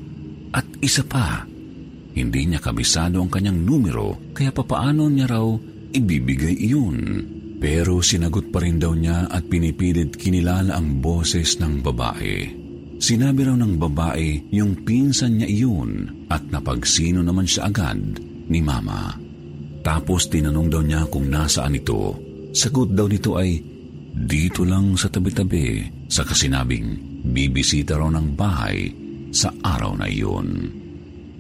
At 0.51 0.67
isa 0.81 1.05
pa, 1.05 1.45
hindi 2.17 2.41
niya 2.49 2.59
kabisado 2.59 3.23
ang 3.23 3.31
kanyang 3.31 3.63
numero 3.63 4.35
kaya 4.35 4.51
papaano 4.51 5.07
niya 5.07 5.29
raw 5.31 5.47
ibibigay 5.95 6.57
iyon. 6.67 6.99
Pero 7.59 8.01
sinagot 8.03 8.51
pa 8.51 8.63
rin 8.63 8.79
daw 8.79 8.95
niya 8.95 9.29
at 9.29 9.47
pinipilit 9.47 10.15
kinilala 10.15 10.79
ang 10.79 10.99
boses 11.03 11.59
ng 11.59 11.83
babae. 11.83 12.68
Sinabi 12.99 13.47
raw 13.47 13.55
ng 13.55 13.79
babae 13.79 14.51
yung 14.51 14.83
pinsan 14.83 15.39
niya 15.39 15.47
iyon 15.47 16.27
at 16.27 16.43
napagsino 16.51 17.23
naman 17.23 17.47
siya 17.47 17.71
agad 17.71 18.19
ni 18.51 18.59
Mama. 18.59 19.15
Tapos 19.87 20.27
tinanong 20.27 20.69
daw 20.69 20.83
niya 20.83 21.07
kung 21.07 21.31
nasaan 21.31 21.79
ito. 21.79 22.19
Sagot 22.51 22.91
daw 22.93 23.07
nito 23.07 23.39
ay 23.39 23.63
dito 24.19 24.67
lang 24.67 24.99
sa 24.99 25.07
tabi-tabi 25.07 25.87
sa 26.11 26.27
kasinabing 26.27 27.23
bibisita 27.23 27.95
raw 27.95 28.11
ng 28.11 28.35
bahay 28.35 28.91
sa 29.31 29.55
araw 29.63 29.95
na 29.95 30.11
iyon. 30.11 30.67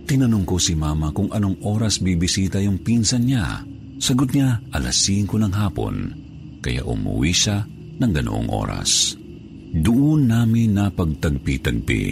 Tinanong 0.06 0.46
ko 0.46 0.62
si 0.62 0.78
Mama 0.78 1.10
kung 1.10 1.28
anong 1.34 1.58
oras 1.66 1.98
bibisita 1.98 2.62
yung 2.62 2.78
pinsan 2.80 3.26
niya. 3.26 3.66
Sagot 3.98 4.30
niya 4.30 4.62
alas 4.70 5.02
5 5.10 5.26
ng 5.26 5.54
hapon 5.58 5.94
kaya 6.62 6.86
umuwi 6.86 7.34
siya 7.34 7.66
ng 7.98 8.10
ganoong 8.14 8.46
oras. 8.46 9.17
Doon 9.68 10.32
namin 10.32 10.80
napagtagpi-tagpi 10.80 12.02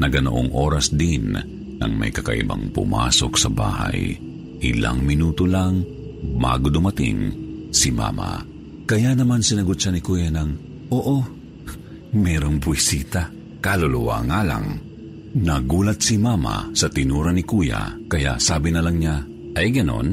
na 0.00 0.08
ganoong 0.08 0.50
oras 0.56 0.88
din 0.92 1.36
nang 1.76 1.92
may 1.98 2.08
kakaibang 2.08 2.72
pumasok 2.72 3.32
sa 3.36 3.50
bahay. 3.52 4.16
Ilang 4.62 5.04
minuto 5.04 5.44
lang 5.44 5.82
bago 6.38 6.70
dumating 6.72 7.18
si 7.74 7.90
Mama. 7.90 8.40
Kaya 8.86 9.12
naman 9.12 9.42
sinagot 9.42 9.76
siya 9.76 9.92
ni 9.92 10.00
Kuya 10.00 10.30
ng, 10.30 10.50
Oo, 10.92 11.16
merong 12.16 12.56
buwisita. 12.60 13.28
Kaluluwa 13.62 14.22
nga 14.26 14.40
lang. 14.46 14.66
Nagulat 15.32 15.98
si 16.04 16.20
Mama 16.20 16.70
sa 16.76 16.92
tinura 16.92 17.32
ni 17.32 17.42
Kuya 17.42 17.96
kaya 18.08 18.36
sabi 18.36 18.68
na 18.70 18.84
lang 18.84 19.00
niya, 19.00 19.16
ay 19.56 19.68
ganon? 19.72 20.08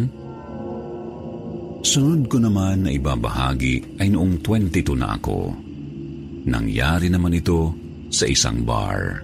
Sunod 1.80 2.28
ko 2.28 2.38
naman 2.40 2.88
na 2.88 2.92
ibabahagi 2.92 4.00
ay 4.04 4.12
noong 4.12 4.44
22 4.44 5.00
na 5.00 5.16
ako. 5.16 5.69
Nangyari 6.50 7.14
naman 7.14 7.38
ito 7.38 7.70
sa 8.10 8.26
isang 8.26 8.66
bar. 8.66 9.22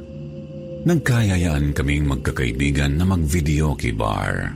Nagkayayaan 0.85 1.73
kaming 1.73 2.05
magkakaibigan 2.05 3.01
na 3.01 3.09
mag-video 3.09 3.73
key 3.73 3.97
bar. 3.97 4.53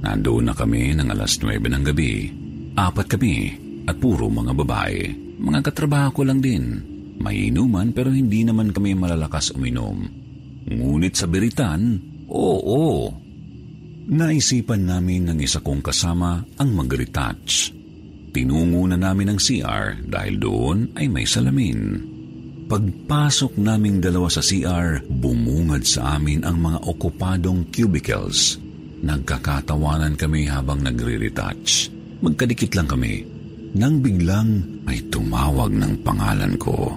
Nandoon 0.00 0.48
na 0.48 0.56
kami 0.56 0.96
ng 0.96 1.12
alas 1.12 1.36
9 1.44 1.60
ng 1.60 1.84
gabi. 1.84 2.32
Apat 2.72 3.12
kami 3.12 3.36
at 3.84 4.00
puro 4.00 4.32
mga 4.32 4.56
babae. 4.56 5.12
Mga 5.36 5.60
katrabaho 5.68 6.16
ko 6.16 6.22
lang 6.24 6.40
din. 6.40 6.80
May 7.20 7.52
inuman 7.52 7.92
pero 7.92 8.08
hindi 8.08 8.48
naman 8.48 8.72
kami 8.72 8.96
malalakas 8.96 9.52
uminom. 9.52 10.08
Ngunit 10.72 11.20
sa 11.20 11.28
beritan, 11.28 12.00
oo. 12.32 13.12
Naisipan 14.08 14.88
namin 14.88 15.28
ng 15.28 15.38
isa 15.44 15.60
kong 15.60 15.84
kasama 15.84 16.40
ang 16.56 16.70
mag-retouch. 16.72 17.75
Tinungo 18.36 18.84
na 18.84 19.00
namin 19.00 19.32
ang 19.32 19.40
CR 19.40 19.96
dahil 20.04 20.36
doon 20.36 20.92
ay 20.92 21.08
may 21.08 21.24
salamin. 21.24 22.04
Pagpasok 22.68 23.56
naming 23.56 24.04
dalawa 24.04 24.28
sa 24.28 24.44
CR, 24.44 25.00
bumungad 25.08 25.88
sa 25.88 26.20
amin 26.20 26.44
ang 26.44 26.60
mga 26.60 26.84
okupadong 26.84 27.72
cubicles. 27.72 28.60
Nagkakatawanan 29.00 30.20
kami 30.20 30.52
habang 30.52 30.84
nagre-retouch. 30.84 31.88
Magkadikit 32.20 32.76
lang 32.76 32.84
kami. 32.84 33.24
Nang 33.72 34.04
biglang 34.04 34.84
ay 34.84 35.00
tumawag 35.08 35.72
ng 35.72 36.04
pangalan 36.04 36.60
ko. 36.60 36.92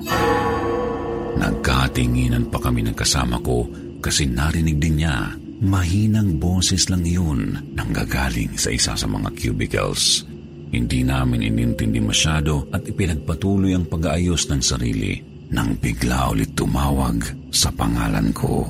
Nagkatinginan 1.40 2.52
pa 2.52 2.60
kami 2.60 2.84
ng 2.84 2.96
kasama 3.00 3.40
ko 3.40 3.64
kasi 4.04 4.28
narinig 4.28 4.76
din 4.76 5.08
niya. 5.08 5.40
Mahinang 5.64 6.36
boses 6.36 6.92
lang 6.92 7.08
iyon 7.08 7.72
nang 7.80 7.96
gagaling 7.96 8.60
sa 8.60 8.76
isa 8.76 8.92
sa 9.00 9.08
mga 9.08 9.32
cubicles. 9.40 10.29
Hindi 10.70 11.02
namin 11.02 11.50
inintindi 11.50 11.98
masyado 11.98 12.70
at 12.70 12.86
ipinagpatuloy 12.86 13.74
ang 13.74 13.90
pag-aayos 13.90 14.54
ng 14.54 14.62
sarili 14.62 15.18
nang 15.50 15.74
bigla 15.82 16.30
ulit 16.30 16.54
tumawag 16.54 17.26
sa 17.50 17.74
pangalan 17.74 18.30
ko. 18.30 18.70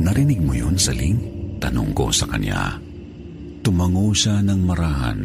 Narinig 0.00 0.40
mo 0.40 0.56
yun, 0.56 0.80
Saling? 0.80 1.16
Tanong 1.60 1.92
ko 1.92 2.08
sa 2.08 2.24
kanya. 2.28 2.76
Tumango 3.60 4.12
siya 4.16 4.40
ng 4.44 4.60
marahan. 4.64 5.20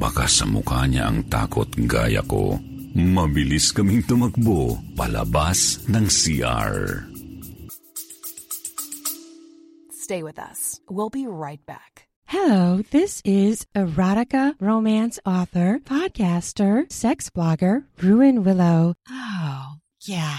Baka 0.00 0.24
sa 0.28 0.48
mukha 0.48 0.88
niya 0.88 1.12
ang 1.12 1.28
takot 1.28 1.68
gaya 1.88 2.24
ko. 2.24 2.56
Mabilis 2.94 3.72
kaming 3.74 4.04
tumakbo 4.06 4.80
palabas 4.96 5.82
ng 5.88 6.06
CR. 6.08 7.04
Stay 9.90 10.22
with 10.22 10.38
us. 10.38 10.80
We'll 10.90 11.12
be 11.12 11.26
right 11.26 11.62
back. 11.66 11.89
Hello, 12.30 12.80
this 12.92 13.20
is 13.24 13.66
erotica 13.74 14.54
romance 14.60 15.18
author, 15.26 15.80
podcaster, 15.82 16.88
sex 16.88 17.28
blogger, 17.28 17.86
Ruin 18.00 18.44
Willow. 18.44 18.94
Oh, 19.08 19.72
yeah. 20.02 20.38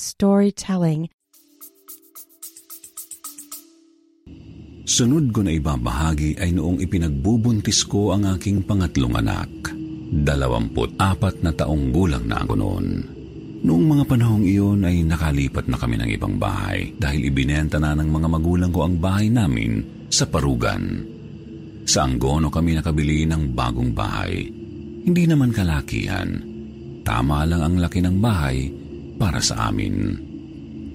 storytelling. 0.01 1.13
Sunod 4.81 5.29
ko 5.29 5.45
na 5.45 5.53
ibabahagi 5.53 6.41
ay 6.41 6.51
noong 6.57 6.81
ipinagbubuntis 6.81 7.85
ko 7.85 8.17
ang 8.17 8.25
aking 8.27 8.65
pangatlong 8.65 9.13
anak. 9.13 9.47
Dalawamput 10.11 10.99
apat 10.99 11.45
na 11.45 11.55
taong 11.55 11.93
gulang 11.93 12.27
na 12.27 12.43
ako 12.43 12.53
noon. 12.57 12.85
Noong 13.61 13.85
mga 13.87 14.03
panahong 14.09 14.43
iyon 14.43 14.83
ay 14.83 15.05
nakalipat 15.05 15.69
na 15.69 15.77
kami 15.77 15.95
ng 16.01 16.09
ibang 16.17 16.35
bahay 16.41 16.91
dahil 16.97 17.29
ibinenta 17.29 17.77
na 17.77 17.93
ng 17.93 18.09
mga 18.09 18.27
magulang 18.27 18.73
ko 18.73 18.89
ang 18.89 18.97
bahay 18.97 19.29
namin 19.29 19.85
sa 20.09 20.25
Parugan. 20.25 21.05
Sa 21.85 22.09
Angono 22.09 22.49
kami 22.49 22.75
nakabili 22.75 23.29
ng 23.29 23.53
bagong 23.53 23.93
bahay. 23.93 24.49
Hindi 25.05 25.23
naman 25.29 25.53
kalakihan. 25.53 26.41
Tama 27.05 27.45
lang 27.45 27.61
ang 27.61 27.75
laki 27.77 28.01
ng 28.01 28.17
bahay 28.17 28.80
para 29.21 29.37
sa 29.37 29.69
amin. 29.69 30.17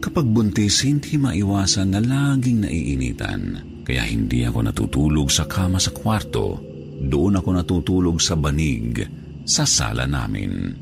Kapag 0.02 0.26
buntis, 0.26 0.82
hindi 0.82 1.14
maiwasan 1.14 1.94
na 1.94 2.02
laging 2.02 2.66
naiinitan. 2.66 3.42
Kaya 3.86 4.02
hindi 4.02 4.42
ako 4.42 4.66
natutulog 4.66 5.30
sa 5.30 5.46
kama 5.46 5.78
sa 5.78 5.94
kwarto. 5.94 6.58
Doon 6.98 7.38
ako 7.38 7.48
natutulog 7.54 8.18
sa 8.18 8.34
banig 8.34 8.98
sa 9.46 9.62
sala 9.62 10.10
namin. 10.10 10.74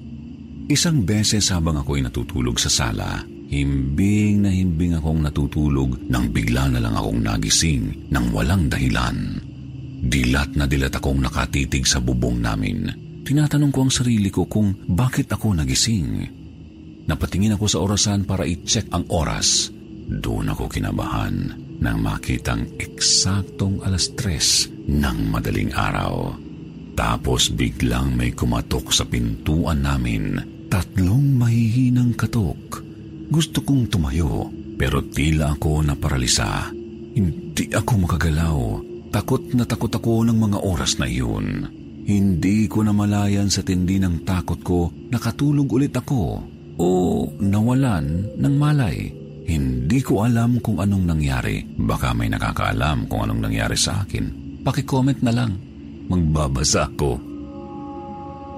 Isang 0.64 1.04
beses 1.04 1.52
habang 1.52 1.84
ako'y 1.84 2.00
natutulog 2.00 2.56
sa 2.56 2.72
sala, 2.72 3.20
himbing 3.52 4.48
na 4.48 4.48
himbing 4.48 4.96
akong 4.96 5.20
natutulog 5.20 6.08
nang 6.08 6.32
bigla 6.32 6.72
na 6.72 6.80
lang 6.80 6.96
akong 6.96 7.20
nagising 7.20 8.08
nang 8.08 8.32
walang 8.32 8.72
dahilan. 8.72 9.36
Dilat 10.00 10.56
na 10.56 10.64
dilat 10.64 10.96
akong 10.96 11.20
nakatitig 11.20 11.84
sa 11.84 12.00
bubong 12.00 12.40
namin. 12.40 12.88
Tinatanong 13.24 13.72
ko 13.72 13.84
ang 13.84 13.92
sarili 13.92 14.32
ko 14.32 14.48
kung 14.48 14.72
bakit 14.88 15.28
ako 15.28 15.52
nagising. 15.60 16.43
Napatingin 17.04 17.56
ako 17.56 17.66
sa 17.68 17.78
orasan 17.84 18.24
para 18.24 18.48
i-check 18.48 18.88
ang 18.88 19.04
oras. 19.12 19.68
Doon 20.08 20.52
ako 20.52 20.72
kinabahan 20.72 21.52
nang 21.80 22.00
makitang 22.00 22.64
eksaktong 22.80 23.84
alas 23.84 24.12
tres 24.16 24.72
ng 24.88 25.28
madaling 25.28 25.72
araw. 25.76 26.32
Tapos 26.96 27.52
biglang 27.52 28.16
may 28.16 28.32
kumatok 28.32 28.88
sa 28.88 29.04
pintuan 29.04 29.84
namin. 29.84 30.40
Tatlong 30.72 31.36
mahihinang 31.36 32.16
katok. 32.16 32.80
Gusto 33.28 33.60
kong 33.60 33.92
tumayo 33.92 34.48
pero 34.80 35.04
tila 35.04 35.52
ako 35.52 35.84
naparalisa. 35.84 36.72
Hindi 37.14 37.68
ako 37.68 37.92
makagalaw. 38.08 38.58
Takot 39.12 39.54
na 39.54 39.68
takot 39.68 39.92
ako 39.92 40.24
ng 40.26 40.38
mga 40.40 40.58
oras 40.64 40.98
na 40.98 41.06
iyon. 41.06 41.68
Hindi 42.04 42.66
ko 42.66 42.82
namalayan 42.82 43.48
sa 43.48 43.62
tindi 43.64 43.96
ng 43.96 44.26
takot 44.26 44.60
ko, 44.60 44.92
nakatulog 45.08 45.68
ulit 45.72 45.94
ako 45.94 46.54
o 46.78 47.24
nawalan 47.38 48.34
ng 48.38 48.54
malay. 48.56 49.10
Hindi 49.44 50.00
ko 50.00 50.24
alam 50.24 50.56
kung 50.64 50.80
anong 50.80 51.04
nangyari. 51.04 51.60
Baka 51.62 52.16
may 52.16 52.32
nakakaalam 52.32 53.04
kung 53.12 53.28
anong 53.28 53.44
nangyari 53.44 53.76
sa 53.76 54.02
akin. 54.02 54.58
Pakicomment 54.64 55.20
na 55.20 55.32
lang. 55.36 55.52
Magbabasa 56.08 56.88
ako. 56.88 57.12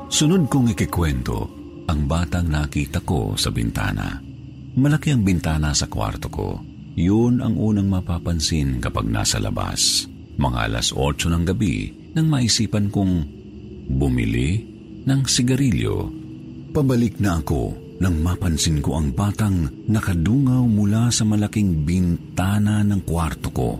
Sunod 0.06 0.46
kong 0.46 0.70
ikikwento 0.70 1.50
ang 1.90 2.06
batang 2.06 2.46
nakita 2.46 3.02
ko 3.02 3.34
sa 3.34 3.50
bintana. 3.50 4.14
Malaki 4.78 5.10
ang 5.10 5.26
bintana 5.26 5.74
sa 5.74 5.90
kwarto 5.90 6.30
ko. 6.30 6.48
Yun 6.94 7.42
ang 7.42 7.58
unang 7.58 7.90
mapapansin 7.90 8.78
kapag 8.78 9.10
nasa 9.10 9.42
labas. 9.42 10.06
Mga 10.38 10.58
alas 10.70 10.94
8 10.94 11.32
ng 11.34 11.44
gabi 11.44 11.90
nang 12.14 12.30
maisipan 12.30 12.94
kong 12.94 13.14
bumili 13.90 14.62
ng 15.02 15.20
sigarilyo. 15.26 16.08
Pabalik 16.70 17.18
na 17.18 17.42
ako 17.42 17.85
nang 17.96 18.20
mapansin 18.20 18.84
ko 18.84 19.00
ang 19.00 19.12
batang 19.16 19.88
nakadungaw 19.88 20.64
mula 20.68 21.08
sa 21.08 21.24
malaking 21.24 21.84
bintana 21.86 22.84
ng 22.84 23.00
kwarto 23.04 23.48
ko. 23.52 23.70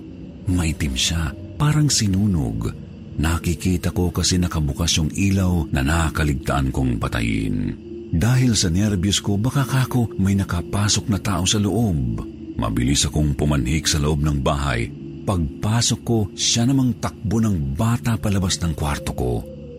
Maitim 0.49 0.95
siya, 0.97 1.35
parang 1.61 1.91
sinunog. 1.91 2.71
Nakikita 3.17 3.93
ko 3.97 4.13
kasi 4.13 4.37
nakabukas 4.37 5.01
yung 5.01 5.09
ilaw 5.13 5.69
na 5.73 5.81
nakakaligtaan 5.81 6.69
kong 6.69 7.01
patayin. 7.01 7.77
Dahil 8.13 8.55
sa 8.55 8.69
nervyos 8.71 9.19
ko, 9.25 9.41
baka 9.41 9.67
kako 9.67 10.15
may 10.21 10.37
nakapasok 10.37 11.11
na 11.11 11.19
tao 11.19 11.45
sa 11.49 11.59
loob. 11.59 12.23
Mabilis 12.57 13.05
akong 13.05 13.37
pumanhik 13.37 13.85
sa 13.85 14.01
loob 14.01 14.25
ng 14.25 14.41
bahay. 14.41 14.89
Pagpasok 15.27 16.01
ko, 16.07 16.19
siya 16.33 16.71
namang 16.71 17.03
takbo 17.03 17.43
ng 17.43 17.75
bata 17.75 18.15
palabas 18.17 18.63
ng 18.63 18.73
kwarto 18.79 19.13
ko. 19.13 19.33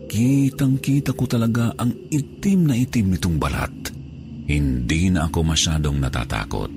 Kitang-kita 0.06 1.16
ko 1.16 1.24
talaga 1.24 1.72
ang 1.74 1.90
itim 2.12 2.68
na 2.68 2.74
itim 2.76 3.16
nitong 3.16 3.36
balat. 3.40 3.97
Hindi 4.48 5.12
na 5.12 5.28
ako 5.28 5.44
masyadong 5.44 6.00
natatakot. 6.00 6.72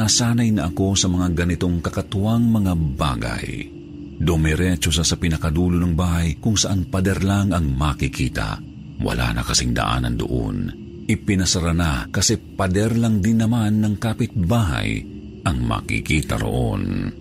Nasanay 0.00 0.48
na 0.56 0.72
ako 0.72 0.96
sa 0.96 1.12
mga 1.12 1.44
ganitong 1.44 1.84
kakatuwang 1.84 2.48
mga 2.48 2.72
bagay. 2.96 3.68
Dumiretso 4.16 4.88
sa 4.88 5.04
sa 5.04 5.20
pinakadulo 5.20 5.76
ng 5.76 5.92
bahay 5.92 6.40
kung 6.40 6.56
saan 6.56 6.88
pader 6.88 7.20
lang 7.20 7.52
ang 7.52 7.76
makikita. 7.76 8.56
Wala 9.04 9.36
na 9.36 9.44
kasing 9.44 9.76
daanan 9.76 10.16
doon. 10.16 10.56
Ipinasara 11.04 11.76
na 11.76 12.08
kasi 12.08 12.40
pader 12.40 12.96
lang 12.96 13.20
din 13.20 13.44
naman 13.44 13.84
ng 13.84 14.00
kapitbahay 14.00 15.04
ang 15.44 15.58
makikita 15.60 16.40
roon. 16.40 17.12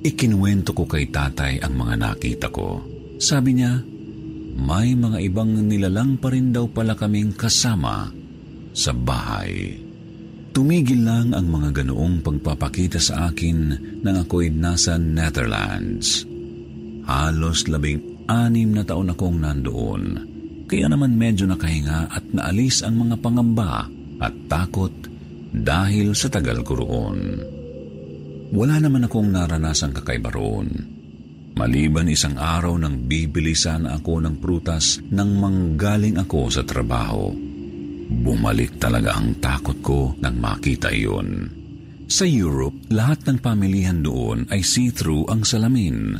Ikinuwento 0.00 0.72
ko 0.72 0.88
kay 0.88 1.12
tatay 1.12 1.60
ang 1.60 1.76
mga 1.76 1.94
nakita 2.00 2.48
ko. 2.48 2.80
Sabi 3.20 3.52
niya, 3.52 3.84
may 4.56 4.96
mga 4.96 5.20
ibang 5.28 5.52
nilalang 5.52 6.16
pa 6.16 6.32
rin 6.32 6.56
daw 6.56 6.72
pala 6.72 6.96
kaming 6.96 7.36
kasama 7.36 8.15
sa 8.76 8.92
bahay. 8.92 9.80
Tumigil 10.52 11.04
lang 11.04 11.32
ang 11.32 11.48
mga 11.48 11.84
ganoong 11.84 12.20
pagpapakita 12.20 13.00
sa 13.00 13.32
akin 13.32 13.76
nang 14.04 14.16
ako'y 14.20 14.52
nasa 14.52 15.00
Netherlands. 15.00 16.24
Halos 17.08 17.68
labing 17.68 18.28
anim 18.28 18.76
na 18.76 18.84
taon 18.84 19.12
akong 19.12 19.36
nandoon. 19.40 20.02
Kaya 20.66 20.90
naman 20.90 21.16
medyo 21.16 21.48
nakahinga 21.48 22.08
at 22.08 22.24
naalis 22.32 22.84
ang 22.84 23.04
mga 23.04 23.20
pangamba 23.20 23.86
at 24.20 24.34
takot 24.48 24.92
dahil 25.52 26.12
sa 26.12 26.32
tagal 26.32 26.64
ko 26.66 26.72
roon. 26.80 27.20
Wala 28.50 28.80
naman 28.80 29.06
akong 29.06 29.28
naranasang 29.30 29.92
kakaiba 29.92 30.32
roon. 30.32 30.68
Maliban 31.56 32.08
isang 32.08 32.36
araw 32.36 32.76
nang 32.76 33.08
bibili 33.08 33.56
sana 33.56 33.96
ako 33.96 34.24
ng 34.24 34.36
prutas 34.40 35.00
nang 35.08 35.36
manggaling 35.40 36.20
ako 36.20 36.52
sa 36.52 36.64
trabaho. 36.64 37.45
Bumalik 38.06 38.78
talaga 38.78 39.18
ang 39.18 39.34
takot 39.42 39.78
ko 39.82 40.14
nang 40.22 40.38
makita 40.38 40.94
iyon. 40.94 41.50
Sa 42.06 42.22
Europe, 42.22 42.86
lahat 42.94 43.26
ng 43.26 43.42
pamilihan 43.42 43.98
doon 43.98 44.46
ay 44.46 44.62
see-through 44.62 45.26
ang 45.26 45.42
salamin. 45.42 46.14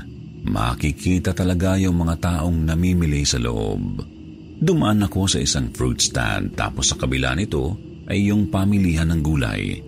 Makikita 0.46 1.30
talaga 1.30 1.78
yung 1.78 2.02
mga 2.02 2.18
taong 2.18 2.66
namimili 2.66 3.22
sa 3.22 3.38
loob. 3.38 4.02
Dumaan 4.56 5.06
ako 5.06 5.30
sa 5.30 5.38
isang 5.38 5.70
fruit 5.70 6.02
stand 6.02 6.58
tapos 6.58 6.90
sa 6.90 6.96
kabila 6.98 7.38
nito 7.38 7.78
ay 8.10 8.30
yung 8.34 8.50
pamilihan 8.50 9.06
ng 9.14 9.20
gulay. 9.22 9.78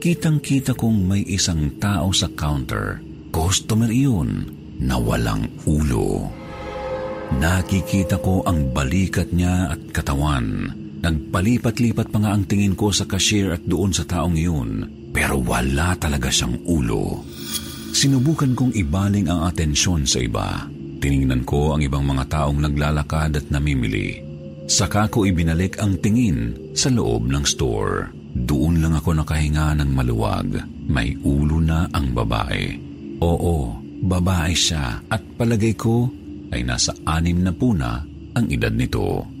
Kitang-kita 0.00 0.76
kong 0.76 1.08
may 1.08 1.24
isang 1.28 1.76
tao 1.76 2.12
sa 2.12 2.28
counter. 2.32 3.00
Customer 3.28 3.88
iyon 3.88 4.48
na 4.80 4.96
walang 5.00 5.48
ulo. 5.68 6.28
Nakikita 7.36 8.20
ko 8.20 8.44
ang 8.44 8.72
balikat 8.72 9.32
niya 9.32 9.72
at 9.72 9.80
katawan. 9.92 10.83
Nagpalipat-lipat 11.04 12.08
pa 12.08 12.18
nga 12.24 12.32
ang 12.32 12.48
tingin 12.48 12.72
ko 12.72 12.88
sa 12.88 13.04
cashier 13.04 13.52
at 13.52 13.60
doon 13.68 13.92
sa 13.92 14.08
taong 14.08 14.40
iyon. 14.40 14.88
Pero 15.12 15.36
wala 15.44 15.92
talaga 16.00 16.32
siyang 16.32 16.64
ulo. 16.64 17.20
Sinubukan 17.92 18.56
kong 18.56 18.72
ibaling 18.72 19.28
ang 19.28 19.44
atensyon 19.44 20.08
sa 20.08 20.24
iba. 20.24 20.64
Tiningnan 21.04 21.44
ko 21.44 21.76
ang 21.76 21.84
ibang 21.84 22.08
mga 22.08 22.24
taong 22.32 22.56
naglalakad 22.56 23.36
at 23.36 23.46
namimili. 23.52 24.16
Saka 24.64 25.12
ko 25.12 25.28
ibinalik 25.28 25.76
ang 25.76 26.00
tingin 26.00 26.72
sa 26.72 26.88
loob 26.88 27.28
ng 27.28 27.44
store. 27.44 28.08
Doon 28.32 28.80
lang 28.80 28.96
ako 28.96 29.20
nakahinga 29.20 29.76
ng 29.76 29.90
maluwag. 29.92 30.56
May 30.88 31.20
ulo 31.20 31.60
na 31.60 31.84
ang 31.92 32.16
babae. 32.16 32.80
Oo, 33.20 33.76
babae 34.00 34.56
siya 34.56 35.04
at 35.04 35.20
palagay 35.36 35.76
ko 35.76 36.08
ay 36.48 36.64
nasa 36.64 36.96
anim 37.04 37.44
na 37.44 37.52
puna 37.52 38.00
ang 38.32 38.48
edad 38.48 38.72
nito. 38.72 39.33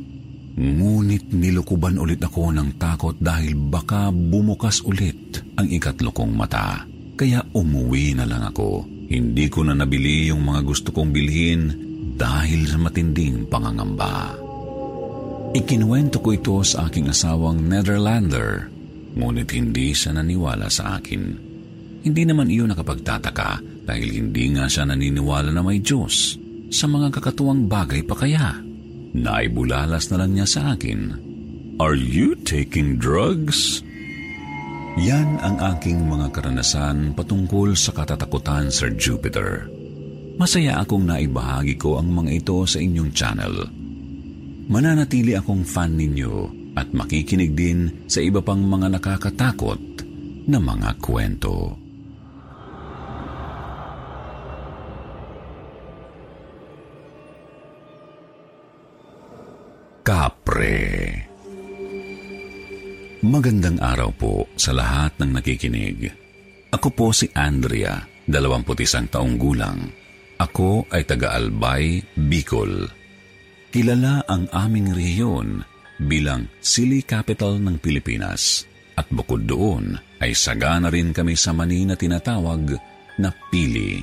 Ngunit 0.54 1.34
nilukuban 1.34 1.98
ulit 1.98 2.22
ako 2.22 2.54
ng 2.54 2.78
takot 2.78 3.18
dahil 3.18 3.58
baka 3.58 4.14
bumukas 4.14 4.86
ulit 4.86 5.42
ang 5.58 5.66
ikatlo 5.66 6.14
kong 6.14 6.30
mata. 6.30 6.86
Kaya 7.18 7.42
umuwi 7.42 8.14
na 8.14 8.22
lang 8.22 8.46
ako. 8.46 8.86
Hindi 9.10 9.50
ko 9.50 9.66
na 9.66 9.74
nabili 9.74 10.30
yung 10.30 10.46
mga 10.46 10.60
gusto 10.62 10.94
kong 10.94 11.10
bilhin 11.10 11.62
dahil 12.14 12.70
sa 12.70 12.78
matinding 12.78 13.50
pangangamba. 13.50 14.34
Ikinuwento 15.54 16.18
ko 16.22 16.34
ito 16.34 16.56
sa 16.62 16.86
aking 16.90 17.10
asawang 17.10 17.62
Netherlander 17.62 18.70
ngunit 19.14 19.54
hindi 19.54 19.94
siya 19.94 20.14
naniwala 20.18 20.66
sa 20.66 20.98
akin. 20.98 21.22
Hindi 22.02 22.22
naman 22.26 22.50
iyon 22.50 22.74
nakapagtataka 22.74 23.62
dahil 23.86 24.08
hindi 24.10 24.54
nga 24.54 24.66
siya 24.66 24.86
naniniwala 24.86 25.54
na 25.54 25.62
may 25.62 25.78
Diyos 25.78 26.38
sa 26.70 26.90
mga 26.90 27.14
kakatuwang 27.14 27.70
bagay 27.70 28.02
pa 28.02 28.18
kaya. 28.18 28.63
Naibulalas 29.14 30.10
na 30.10 30.26
lang 30.26 30.34
niya 30.34 30.46
sa 30.50 30.60
akin. 30.74 31.14
Are 31.78 31.94
you 31.94 32.34
taking 32.42 32.98
drugs? 32.98 33.78
Yan 34.98 35.38
ang 35.38 35.58
aking 35.74 36.02
mga 36.06 36.34
karanasan 36.34 37.14
patungkol 37.14 37.78
sa 37.78 37.94
katatakutan, 37.94 38.74
Sir 38.74 38.90
Jupiter. 38.98 39.70
Masaya 40.34 40.82
akong 40.82 41.06
naibahagi 41.06 41.78
ko 41.78 42.02
ang 42.02 42.10
mga 42.10 42.42
ito 42.42 42.58
sa 42.66 42.82
inyong 42.82 43.10
channel. 43.14 43.54
Mananatili 44.66 45.38
akong 45.38 45.62
fan 45.62 45.94
ninyo 45.94 46.50
at 46.74 46.90
makikinig 46.90 47.54
din 47.54 48.06
sa 48.10 48.18
iba 48.18 48.42
pang 48.42 48.58
mga 48.58 48.98
nakakatakot 48.98 49.78
na 50.50 50.58
mga 50.58 50.90
kwento. 50.98 51.83
Kapre 60.64 61.20
Magandang 63.24 63.80
araw 63.80 64.10
po 64.16 64.48
sa 64.56 64.72
lahat 64.72 65.16
ng 65.20 65.36
nakikinig. 65.36 66.08
Ako 66.72 66.88
po 66.92 67.08
si 67.12 67.28
Andrea, 67.36 68.00
21 68.28 69.12
taong 69.12 69.36
gulang. 69.40 69.84
Ako 70.40 70.88
ay 70.88 71.04
taga-Albay, 71.08 72.00
Bicol. 72.16 72.84
Kilala 73.72 74.24
ang 74.28 74.48
aming 74.52 74.92
rehiyon 74.92 75.60
bilang 76.00 76.48
Silly 76.60 77.04
Capital 77.04 77.60
ng 77.60 77.76
Pilipinas. 77.80 78.64
At 78.96 79.08
bukod 79.12 79.44
doon 79.48 79.96
ay 80.20 80.32
sagana 80.32 80.88
rin 80.88 81.12
kami 81.12 81.36
sa 81.36 81.56
mani 81.56 81.84
na 81.88 81.96
tinatawag 81.96 82.76
na 83.20 83.28
pili. 83.52 84.00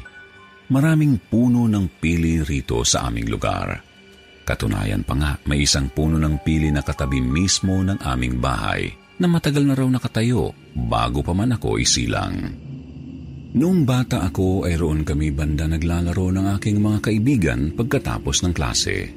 Maraming 0.69 1.21
puno 1.30 1.65
ng 1.65 1.86
pili 2.02 2.41
rito 2.41 2.82
sa 2.86 3.10
aming 3.10 3.30
lugar. 3.30 3.90
Katunayan 4.51 5.07
pa 5.07 5.15
nga, 5.15 5.31
may 5.47 5.63
isang 5.63 5.87
puno 5.87 6.19
ng 6.19 6.43
pili 6.43 6.75
na 6.75 6.83
katabi 6.83 7.23
mismo 7.23 7.79
ng 7.79 8.03
aming 8.03 8.43
bahay 8.43 8.91
na 9.15 9.31
matagal 9.31 9.63
na 9.63 9.79
raw 9.79 9.87
nakatayo 9.87 10.51
bago 10.75 11.23
pa 11.23 11.31
man 11.31 11.55
ako 11.55 11.79
isilang. 11.79 12.51
Noong 13.55 13.87
bata 13.87 14.27
ako 14.27 14.67
ay 14.67 14.75
roon 14.75 15.07
kami 15.07 15.31
banda 15.31 15.71
naglalaro 15.71 16.35
ng 16.35 16.51
aking 16.59 16.83
mga 16.83 16.99
kaibigan 16.99 17.71
pagkatapos 17.79 18.43
ng 18.43 18.51
klase. 18.51 19.07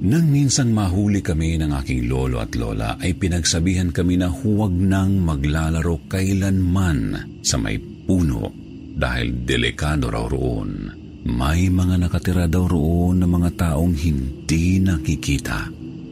Nang 0.00 0.32
minsan 0.32 0.72
mahuli 0.72 1.20
kami 1.20 1.60
ng 1.60 1.76
aking 1.76 2.08
lolo 2.08 2.40
at 2.40 2.56
lola 2.56 2.96
ay 3.04 3.12
pinagsabihan 3.20 3.92
kami 3.92 4.16
na 4.16 4.32
huwag 4.32 4.72
nang 4.72 5.20
maglalaro 5.20 6.08
kailanman 6.08 7.20
sa 7.44 7.60
may 7.60 7.76
puno 7.76 8.48
dahil 8.96 9.44
delikado 9.44 10.08
raw 10.08 10.24
roon. 10.24 10.99
May 11.30 11.70
mga 11.70 11.94
nakatira 12.02 12.50
daw 12.50 12.66
roon 12.66 13.22
na 13.22 13.26
mga 13.30 13.50
taong 13.54 13.94
hindi 13.94 14.82
nakikita. 14.82 15.70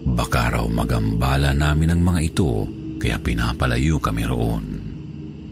Baka 0.09 0.55
raw 0.55 0.65
magambala 0.71 1.51
namin 1.51 1.91
ang 1.91 2.01
mga 2.07 2.21
ito 2.23 2.65
kaya 3.03 3.19
pinapalayo 3.19 3.99
kami 3.99 4.23
roon. 4.23 4.65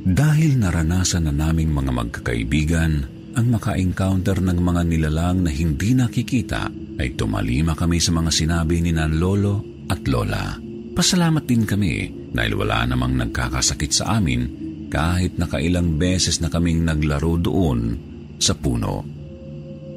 Dahil 0.06 0.62
naranasan 0.62 1.26
na 1.26 1.34
naming 1.34 1.74
mga 1.74 1.90
magkakaibigan 1.90 2.92
ang 3.34 3.46
maka-encounter 3.50 4.38
ng 4.38 4.58
mga 4.62 4.82
nilalang 4.86 5.42
na 5.42 5.50
hindi 5.50 5.92
nakikita, 5.92 6.70
ay 6.96 7.18
tumalima 7.18 7.76
kami 7.76 8.00
sa 8.00 8.14
mga 8.14 8.30
sinabi 8.32 8.80
ni 8.80 8.94
Nan 8.94 9.18
Lolo 9.18 9.84
at 9.90 10.00
Lola. 10.08 10.56
Pasalamat 10.96 11.44
din 11.44 11.68
kami 11.68 12.08
dahil 12.32 12.56
wala 12.56 12.86
namang 12.88 13.18
nagkakasakit 13.18 13.92
sa 13.92 14.16
amin 14.16 14.48
kahit 14.88 15.36
nakailang 15.36 16.00
beses 16.00 16.40
na 16.40 16.48
kaming 16.48 16.86
naglaro 16.86 17.36
doon 17.36 17.98
sa 18.40 18.56
puno. 18.56 19.25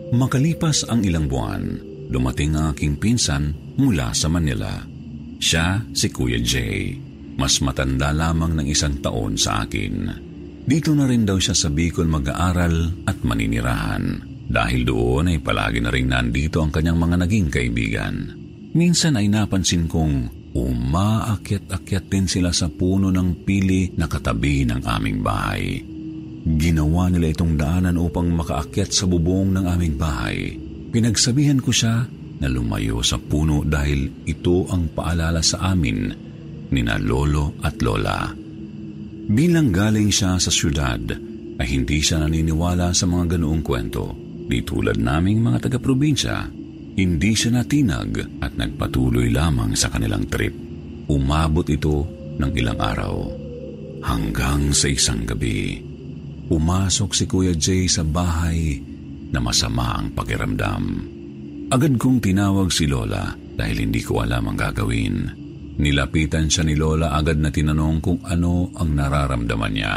Makalipas 0.10 0.90
ang 0.90 1.06
ilang 1.06 1.30
buwan, 1.30 1.64
dumating 2.10 2.58
ang 2.58 2.74
aking 2.74 2.98
pinsan 2.98 3.54
mula 3.78 4.14
sa 4.14 4.28
Manila. 4.28 4.82
Siya 5.40 5.86
si 5.94 6.10
Kuya 6.12 6.42
Jay 6.42 7.10
mas 7.40 7.64
matanda 7.64 8.12
lamang 8.12 8.60
ng 8.60 8.68
isang 8.68 9.00
taon 9.00 9.40
sa 9.40 9.64
akin. 9.64 10.12
Dito 10.68 10.92
na 10.92 11.08
rin 11.08 11.24
daw 11.24 11.40
siya 11.40 11.56
sa 11.56 11.72
Bicol 11.72 12.12
mag-aaral 12.12 13.08
at 13.08 13.24
maninirahan. 13.24 14.28
Dahil 14.50 14.84
doon 14.84 15.32
ay 15.32 15.40
palagi 15.40 15.80
na 15.80 15.90
rin 15.90 16.12
nandito 16.12 16.60
ang 16.60 16.70
kanyang 16.70 17.00
mga 17.00 17.16
naging 17.26 17.48
kaibigan. 17.48 18.16
Minsan 18.76 19.16
ay 19.16 19.32
napansin 19.32 19.88
kong 19.88 20.52
umaakyat-akyat 20.52 22.06
din 22.12 22.28
sila 22.28 22.52
sa 22.52 22.68
puno 22.68 23.08
ng 23.10 23.48
pili 23.48 23.96
na 23.96 24.06
katabi 24.12 24.68
ng 24.68 24.84
aming 24.84 25.24
bahay. 25.24 25.80
Ginawa 26.50 27.14
nila 27.14 27.30
itong 27.30 27.54
daanan 27.60 28.02
upang 28.02 28.34
makaakyat 28.34 28.90
sa 28.90 29.06
bubong 29.06 29.54
ng 29.54 29.66
aming 29.70 29.96
bahay. 30.02 30.58
Pinagsabihan 30.90 31.62
ko 31.62 31.70
siya 31.70 32.10
na 32.42 32.48
lumayo 32.50 33.06
sa 33.06 33.22
puno 33.22 33.62
dahil 33.62 34.26
ito 34.26 34.66
ang 34.74 34.90
paalala 34.90 35.46
sa 35.46 35.76
amin 35.76 36.30
nina 36.70 36.98
lolo 36.98 37.58
at 37.66 37.78
lola. 37.82 38.30
Bilang 39.30 39.70
galing 39.70 40.10
siya 40.10 40.42
sa 40.42 40.50
syudad, 40.50 41.02
ay 41.60 41.68
hindi 41.70 42.02
siya 42.02 42.24
naniniwala 42.24 42.96
sa 42.96 43.06
mga 43.06 43.38
ganoong 43.38 43.62
kwento. 43.62 44.16
Di 44.50 44.66
tulad 44.66 44.98
naming 44.98 45.44
mga 45.44 45.70
taga-probinsya, 45.70 46.50
hindi 46.98 47.32
siya 47.38 47.62
natinag 47.62 48.42
at 48.42 48.58
nagpatuloy 48.58 49.30
lamang 49.30 49.78
sa 49.78 49.94
kanilang 49.94 50.26
trip. 50.26 50.56
Umabot 51.10 51.68
ito 51.70 52.10
ng 52.42 52.52
ilang 52.58 52.80
araw. 52.80 53.16
Hanggang 54.00 54.74
sa 54.74 54.88
isang 54.90 55.28
gabi, 55.28 55.89
umasok 56.50 57.10
si 57.14 57.24
Kuya 57.30 57.54
Jay 57.54 57.86
sa 57.86 58.02
bahay 58.02 58.82
na 59.30 59.38
masama 59.38 60.02
ang 60.02 60.10
pakiramdam. 60.18 60.84
Agad 61.70 62.02
kong 62.02 62.18
tinawag 62.18 62.74
si 62.74 62.90
Lola 62.90 63.30
dahil 63.38 63.86
hindi 63.86 64.02
ko 64.02 64.26
alam 64.26 64.50
ang 64.50 64.58
gagawin. 64.58 65.16
Nilapitan 65.80 66.50
siya 66.50 66.66
ni 66.66 66.74
Lola 66.74 67.14
agad 67.14 67.38
na 67.38 67.54
tinanong 67.54 67.98
kung 68.02 68.20
ano 68.26 68.74
ang 68.74 68.90
nararamdaman 68.98 69.74
niya. 69.74 69.96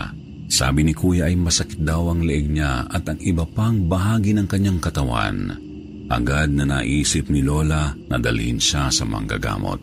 Sabi 0.53 0.85
ni 0.85 0.93
Kuya 0.93 1.33
ay 1.33 1.35
masakit 1.41 1.81
daw 1.81 2.13
ang 2.13 2.21
leeg 2.21 2.53
niya 2.53 2.85
at 2.93 3.09
ang 3.09 3.17
iba 3.25 3.49
pang 3.49 3.89
bahagi 3.89 4.37
ng 4.37 4.45
kanyang 4.45 4.79
katawan. 4.85 5.57
Agad 6.13 6.53
na 6.53 6.69
naisip 6.69 7.33
ni 7.33 7.41
Lola 7.41 7.97
na 7.97 8.21
dalhin 8.21 8.61
siya 8.61 8.93
sa 8.93 9.09
manggagamot. 9.09 9.81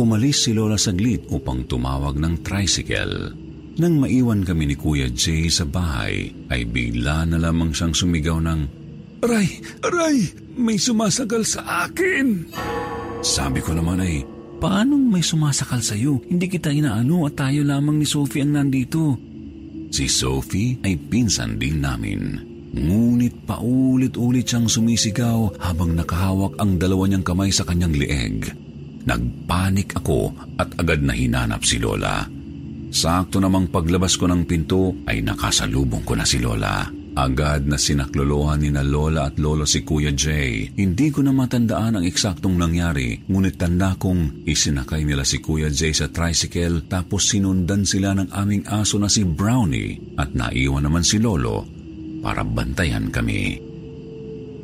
Umalis 0.00 0.48
si 0.48 0.56
Lola 0.56 0.80
saglit 0.80 1.28
upang 1.28 1.68
tumawag 1.68 2.16
ng 2.16 2.40
tricycle. 2.40 3.36
Nang 3.78 4.02
maiwan 4.02 4.42
kami 4.42 4.72
ni 4.72 4.76
Kuya 4.76 5.06
Jay 5.14 5.46
sa 5.46 5.62
bahay, 5.62 6.34
ay 6.50 6.66
bigla 6.66 7.28
na 7.28 7.38
lamang 7.38 7.70
siyang 7.70 7.94
sumigaw 7.94 8.42
ng, 8.42 8.60
Aray! 9.20 9.60
Aray! 9.84 10.32
May 10.56 10.80
sumasakal 10.80 11.44
sa 11.44 11.86
akin! 11.86 12.50
Sabi 13.20 13.60
ko 13.60 13.76
naman 13.76 14.00
ay, 14.00 14.24
Paanong 14.60 15.08
may 15.08 15.24
sumasakal 15.24 15.80
sa 15.80 15.96
iyo? 15.96 16.20
Hindi 16.28 16.44
kita 16.44 16.68
inaano 16.68 17.24
at 17.24 17.40
tayo 17.40 17.64
lamang 17.64 17.96
ni 17.96 18.04
Sophie 18.04 18.44
ang 18.44 18.60
nandito. 18.60 19.16
Si 19.88 20.04
Sophie 20.04 20.76
ay 20.84 21.00
pinsan 21.00 21.56
din 21.56 21.80
namin. 21.80 22.36
Ngunit 22.76 23.48
paulit-ulit 23.48 24.44
siyang 24.44 24.68
sumisigaw 24.68 25.56
habang 25.64 25.96
nakahawak 25.96 26.60
ang 26.60 26.76
dalawa 26.76 27.08
niyang 27.08 27.24
kamay 27.24 27.48
sa 27.48 27.64
kanyang 27.64 27.96
lieg. 27.96 28.52
Nagpanik 29.08 29.96
ako 29.96 30.36
at 30.60 30.68
agad 30.76 31.08
na 31.08 31.16
hinanap 31.16 31.64
si 31.64 31.80
Lola. 31.80 32.39
Sakto 32.90 33.38
namang 33.38 33.70
paglabas 33.70 34.18
ko 34.18 34.26
ng 34.26 34.42
pinto 34.50 35.06
ay 35.06 35.22
nakasalubong 35.22 36.02
ko 36.02 36.18
na 36.18 36.26
si 36.26 36.42
Lola. 36.42 36.90
Agad 37.10 37.66
na 37.66 37.78
sinaklolohan 37.78 38.62
ni 38.62 38.70
na 38.70 38.82
Lola 38.82 39.30
at 39.30 39.38
Lolo 39.38 39.62
si 39.66 39.86
Kuya 39.86 40.10
Jay. 40.14 40.74
Hindi 40.74 41.10
ko 41.14 41.22
na 41.22 41.30
matandaan 41.30 41.98
ang 41.98 42.04
eksaktong 42.06 42.54
nangyari, 42.54 43.18
ngunit 43.26 43.58
tanda 43.58 43.94
kong 43.94 44.46
isinakay 44.46 45.06
nila 45.06 45.22
si 45.22 45.38
Kuya 45.38 45.70
Jay 45.70 45.94
sa 45.94 46.10
tricycle 46.10 46.86
tapos 46.90 47.30
sinundan 47.30 47.86
sila 47.86 48.14
ng 48.14 48.30
aming 48.34 48.66
aso 48.66 48.98
na 48.98 49.10
si 49.10 49.22
Brownie 49.22 50.18
at 50.18 50.34
naiwan 50.34 50.86
naman 50.86 51.06
si 51.06 51.22
Lolo 51.22 51.66
para 52.22 52.42
bantayan 52.42 53.10
kami. 53.10 53.58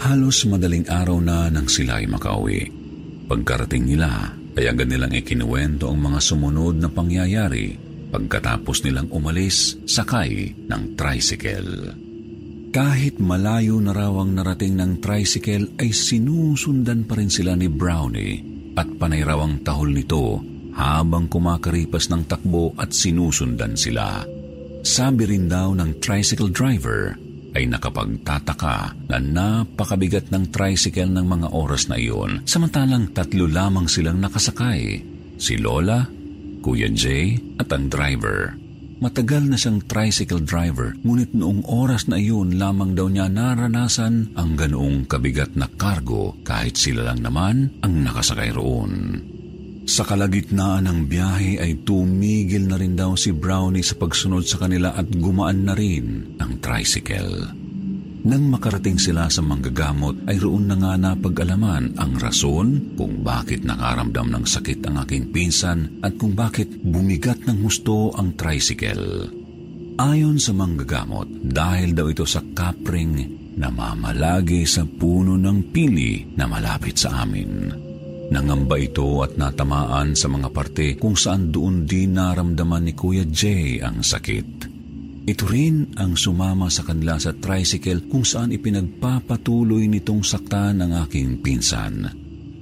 Halos 0.03 0.45
madaling 0.51 0.87
araw 0.91 1.19
na 1.23 1.47
nang 1.51 1.71
sila 1.71 2.03
ay 2.03 2.07
makauwi. 2.11 2.63
Pagkarating 3.27 3.91
nila, 3.91 4.35
ay 4.57 4.73
agad 4.73 4.89
nilang 4.89 5.13
ikinuwento 5.13 5.93
ang 5.93 6.01
mga 6.01 6.21
sumunod 6.21 6.81
na 6.81 6.89
pangyayari 6.89 7.86
pagkatapos 8.17 8.81
nilang 8.89 9.13
umalis 9.13 9.77
sakay 9.85 10.57
ng 10.57 10.97
tricycle. 10.97 11.93
Kahit 12.73 13.21
malayo 13.21 13.77
na 13.77 13.93
raw 13.93 14.25
ang 14.25 14.33
narating 14.33 14.81
ng 14.81 15.05
tricycle 15.05 15.77
ay 15.77 15.93
sinusundan 15.93 17.05
pa 17.05 17.21
rin 17.21 17.29
sila 17.29 17.53
ni 17.53 17.69
Brownie 17.69 18.41
at 18.73 18.89
panay 18.97 19.21
raw 19.21 19.45
ang 19.45 19.61
tahol 19.61 19.93
nito 19.93 20.41
habang 20.77 21.29
kumakaripas 21.29 22.09
ng 22.09 22.25
takbo 22.25 22.73
at 22.81 22.97
sinusundan 22.97 23.77
sila. 23.77 24.25
Sabi 24.81 25.29
rin 25.29 25.49
daw 25.49 25.77
ng 25.77 26.01
tricycle 26.01 26.53
driver 26.53 27.17
ay 27.57 27.65
nakapagtataka 27.69 29.09
na 29.09 29.17
napakabigat 29.21 30.29
ng 30.29 30.53
tricycle 30.53 31.09
ng 31.09 31.25
mga 31.25 31.49
oras 31.53 31.89
na 31.89 31.97
iyon 31.97 32.45
samantalang 32.45 33.13
tatlo 33.13 33.49
lamang 33.49 33.89
silang 33.89 34.21
nakasakay. 34.21 35.01
Si 35.37 35.57
Lola, 35.61 36.16
Kuya 36.67 36.91
Jay 36.91 37.39
at 37.63 37.71
ang 37.71 37.87
driver. 37.87 38.59
Matagal 38.99 39.47
na 39.47 39.55
siyang 39.55 39.87
tricycle 39.87 40.43
driver, 40.43 40.99
ngunit 41.07 41.31
noong 41.31 41.63
oras 41.63 42.11
na 42.11 42.19
iyon 42.19 42.59
lamang 42.59 42.99
daw 42.99 43.07
niya 43.07 43.31
naranasan 43.31 44.35
ang 44.35 44.59
ganoong 44.59 45.07
kabigat 45.07 45.55
na 45.55 45.71
kargo 45.71 46.35
kahit 46.43 46.75
sila 46.75 47.07
lang 47.07 47.23
naman 47.23 47.71
ang 47.87 48.03
nakasakay 48.03 48.51
roon. 48.51 49.23
Sa 49.87 50.03
kalagitnaan 50.03 50.91
ng 50.91 51.01
biyahe 51.07 51.63
ay 51.63 51.87
tumigil 51.87 52.67
na 52.67 52.83
rin 52.83 52.99
daw 52.99 53.15
si 53.15 53.31
Brownie 53.31 53.87
sa 53.87 53.95
pagsunod 53.95 54.43
sa 54.43 54.59
kanila 54.59 54.91
at 54.99 55.07
gumaan 55.07 55.71
na 55.71 55.79
rin 55.79 56.35
ang 56.43 56.59
tricycle. 56.59 57.66
Nang 58.27 58.51
makarating 58.51 58.99
sila 58.99 59.31
sa 59.31 59.39
manggagamot 59.39 60.27
ay 60.27 60.43
roon 60.43 60.67
na 60.67 60.75
nga 60.75 60.99
napag-alaman 60.99 61.95
ang 61.95 62.19
rason 62.19 62.99
kung 62.99 63.23
bakit 63.23 63.63
nakaramdam 63.63 64.35
ng 64.35 64.43
sakit 64.43 64.83
ang 64.83 64.99
aking 65.07 65.31
pinsan 65.31 66.03
at 66.03 66.19
kung 66.19 66.35
bakit 66.35 66.67
bumigat 66.83 67.47
ng 67.47 67.63
husto 67.63 68.11
ang 68.19 68.35
tricycle. 68.35 69.31
Ayon 70.03 70.43
sa 70.43 70.51
manggagamot, 70.59 71.31
dahil 71.39 71.95
daw 71.95 72.11
ito 72.11 72.27
sa 72.27 72.43
kapring 72.43 73.15
na 73.63 73.71
mamalagi 73.71 74.67
sa 74.67 74.83
puno 74.83 75.39
ng 75.39 75.71
pili 75.71 76.27
na 76.35 76.51
malapit 76.51 76.99
sa 76.99 77.23
amin. 77.23 77.71
Nangamba 78.27 78.75
ito 78.75 79.23
at 79.23 79.39
natamaan 79.39 80.19
sa 80.19 80.27
mga 80.27 80.51
parte 80.51 80.99
kung 80.99 81.15
saan 81.15 81.55
doon 81.55 81.87
din 81.87 82.19
naramdaman 82.19 82.91
ni 82.91 82.93
Kuya 82.93 83.23
Jay 83.23 83.79
ang 83.79 84.03
sakit. 84.03 84.76
Ito 85.27 85.45
rin 85.51 85.99
ang 85.99 86.15
sumama 86.15 86.71
sa 86.71 86.87
kanila 86.87 87.19
sa 87.19 87.35
tricycle 87.35 88.07
kung 88.07 88.23
saan 88.23 88.55
ipinagpapatuloy 88.55 89.91
nitong 89.91 90.23
saktan 90.23 90.79
ang 90.79 90.95
aking 91.03 91.43
pinsan. 91.43 92.07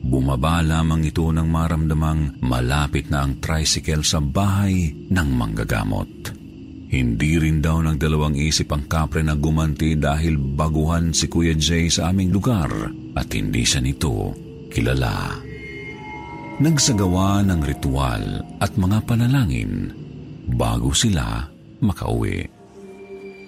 Bumaba 0.00 0.64
lamang 0.64 1.04
ito 1.04 1.28
nang 1.28 1.52
maramdamang 1.52 2.40
malapit 2.40 3.12
na 3.12 3.28
ang 3.28 3.36
tricycle 3.36 4.00
sa 4.00 4.24
bahay 4.24 4.96
ng 5.12 5.28
manggagamot. 5.36 6.08
Hindi 6.88 7.36
rin 7.36 7.60
daw 7.60 7.84
ng 7.84 8.00
dalawang 8.00 8.36
isip 8.36 8.72
ang 8.72 8.88
kapre 8.88 9.20
na 9.20 9.36
gumanti 9.36 10.00
dahil 10.00 10.40
baguhan 10.40 11.12
si 11.12 11.28
Kuya 11.28 11.52
Jay 11.52 11.92
sa 11.92 12.08
aming 12.12 12.32
lugar 12.32 12.72
at 13.12 13.28
hindi 13.36 13.60
siya 13.60 13.84
nito 13.84 14.32
kilala 14.72 15.44
nagsagawa 16.54 17.42
ng 17.42 17.60
ritual 17.66 18.22
at 18.62 18.78
mga 18.78 18.98
panalangin 19.10 19.90
bago 20.54 20.94
sila 20.94 21.53
makauwi. 21.84 22.64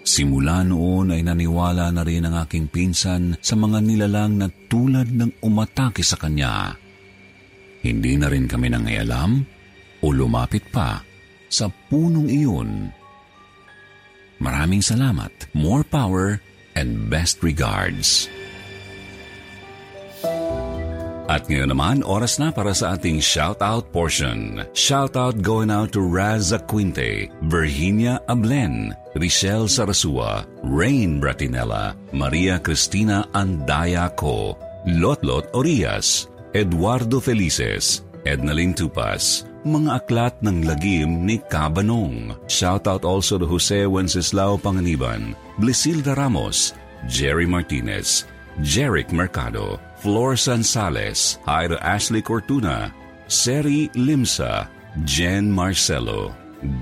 Simula 0.07 0.63
noon 0.63 1.11
ay 1.11 1.27
naniwala 1.27 1.91
na 1.91 2.07
rin 2.07 2.23
ang 2.31 2.47
aking 2.47 2.71
pinsan 2.71 3.35
sa 3.43 3.59
mga 3.59 3.83
nilalang 3.83 4.39
na 4.39 4.47
tulad 4.71 5.11
ng 5.11 5.43
umatake 5.43 6.07
sa 6.07 6.15
kanya. 6.15 6.79
Hindi 7.83 8.15
na 8.15 8.31
rin 8.31 8.47
kami 8.47 8.71
nangayalam 8.71 9.31
o 10.03 10.07
lumapit 10.15 10.71
pa 10.71 11.03
sa 11.51 11.67
punong 11.67 12.31
iyon. 12.31 12.71
Maraming 14.39 14.85
salamat, 14.85 15.33
more 15.57 15.83
power, 15.83 16.39
and 16.79 17.11
best 17.11 17.43
regards. 17.43 18.31
At 21.27 21.51
ngayon 21.51 21.75
naman, 21.75 22.07
oras 22.07 22.39
na 22.39 22.55
para 22.55 22.71
sa 22.71 22.95
ating 22.95 23.19
shout-out 23.19 23.91
portion. 23.91 24.63
Shout-out 24.71 25.43
going 25.43 25.75
out 25.75 25.91
to 25.91 26.03
Raza 26.03 26.63
Quinte, 26.63 27.27
Virginia 27.51 28.23
Ablen, 28.31 28.95
Richelle 29.19 29.67
Sarasua, 29.67 30.47
Rain 30.63 31.19
Bratinella, 31.19 31.99
Maria 32.15 32.63
Cristina 32.63 33.27
Andaya 33.35 34.07
Co, 34.15 34.55
Lotlot 34.87 35.51
Orias, 35.51 36.31
Eduardo 36.55 37.19
Felices, 37.19 38.07
Ednaline 38.23 38.79
Tupas, 38.79 39.51
mga 39.67 40.07
aklat 40.07 40.35
ng 40.47 40.63
lagim 40.63 41.27
ni 41.27 41.43
Cabanong. 41.51 42.39
Shoutout 42.47 43.03
also 43.03 43.35
to 43.35 43.51
Jose 43.51 43.83
Wenceslao 43.83 44.63
Panganiban, 44.63 45.35
Blisilda 45.59 46.15
Ramos, 46.15 46.71
Jerry 47.11 47.51
Martinez, 47.51 48.31
Jeric 48.61 49.13
Mercado, 49.13 49.81
Flor 50.01 50.35
Sansales, 50.35 51.39
to 51.45 51.77
Ashley 51.85 52.23
Cortuna, 52.23 52.93
Seri 53.27 53.89
Limsa, 53.95 54.69
Jen 55.05 55.51
Marcelo, 55.51 56.35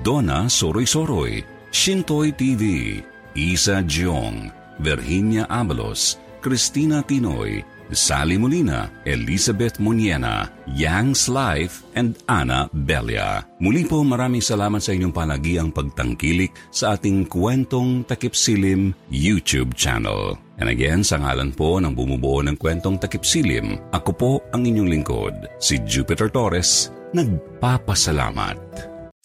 Donna 0.03 0.47
Soroy-Soroy, 0.47 1.43
Shintoy 1.73 2.31
TV, 2.37 3.03
Isa 3.35 3.83
Jiong, 3.83 4.53
Virginia 4.79 5.47
Abalos, 5.51 6.23
Cristina 6.41 7.03
Tinoy, 7.03 7.65
Sally 7.93 8.39
Molina, 8.39 8.91
Elizabeth 9.05 9.77
Muniena, 9.83 10.49
Yang 10.71 11.29
Life, 11.29 11.75
and 11.95 12.17
Ana 12.29 12.71
Belia. 12.73 13.45
Muli 13.61 13.85
po 13.85 14.01
maraming 14.07 14.41
salamat 14.41 14.81
sa 14.81 14.97
inyong 14.97 15.15
panagiang 15.15 15.71
pagtangkilik 15.71 16.51
sa 16.73 16.97
ating 16.97 17.29
kwentong 17.29 18.07
Takip 18.09 18.33
Silim 18.33 18.95
YouTube 19.13 19.77
channel. 19.77 20.44
And 20.61 20.71
again, 20.71 21.03
sa 21.03 21.19
ngalan 21.19 21.51
po 21.51 21.83
ng 21.83 21.95
bumubuo 21.95 22.39
ng 22.45 22.55
kwentong 22.55 23.03
Takip 23.03 23.27
Silim, 23.27 23.81
ako 23.91 24.11
po 24.15 24.31
ang 24.55 24.63
inyong 24.63 24.87
lingkod, 24.87 25.35
si 25.59 25.83
Jupiter 25.83 26.31
Torres, 26.31 26.95
nagpapasalamat. 27.11 28.59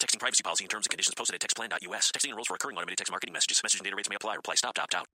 Texting 0.00 0.18
privacy 0.18 0.42
policy 0.42 0.64
and 0.64 0.72
terms 0.72 0.88
and 0.88 0.92
conditions 0.96 1.14
posted 1.14 1.36
at 1.38 1.42
textplan.us. 1.44 2.10
Texting 2.10 2.32
enrolls 2.32 2.48
for 2.48 2.56
recurring 2.56 2.80
automated 2.80 2.98
text 3.04 3.12
marketing 3.12 3.36
messages. 3.36 3.60
Message 3.62 3.78
and 3.78 3.86
data 3.86 3.96
rates 3.96 4.08
may 4.08 4.16
apply. 4.16 4.40
Reply 4.40 4.56
stop 4.56 4.74
to 4.74 4.82
opt 4.82 4.96
out. 4.96 5.19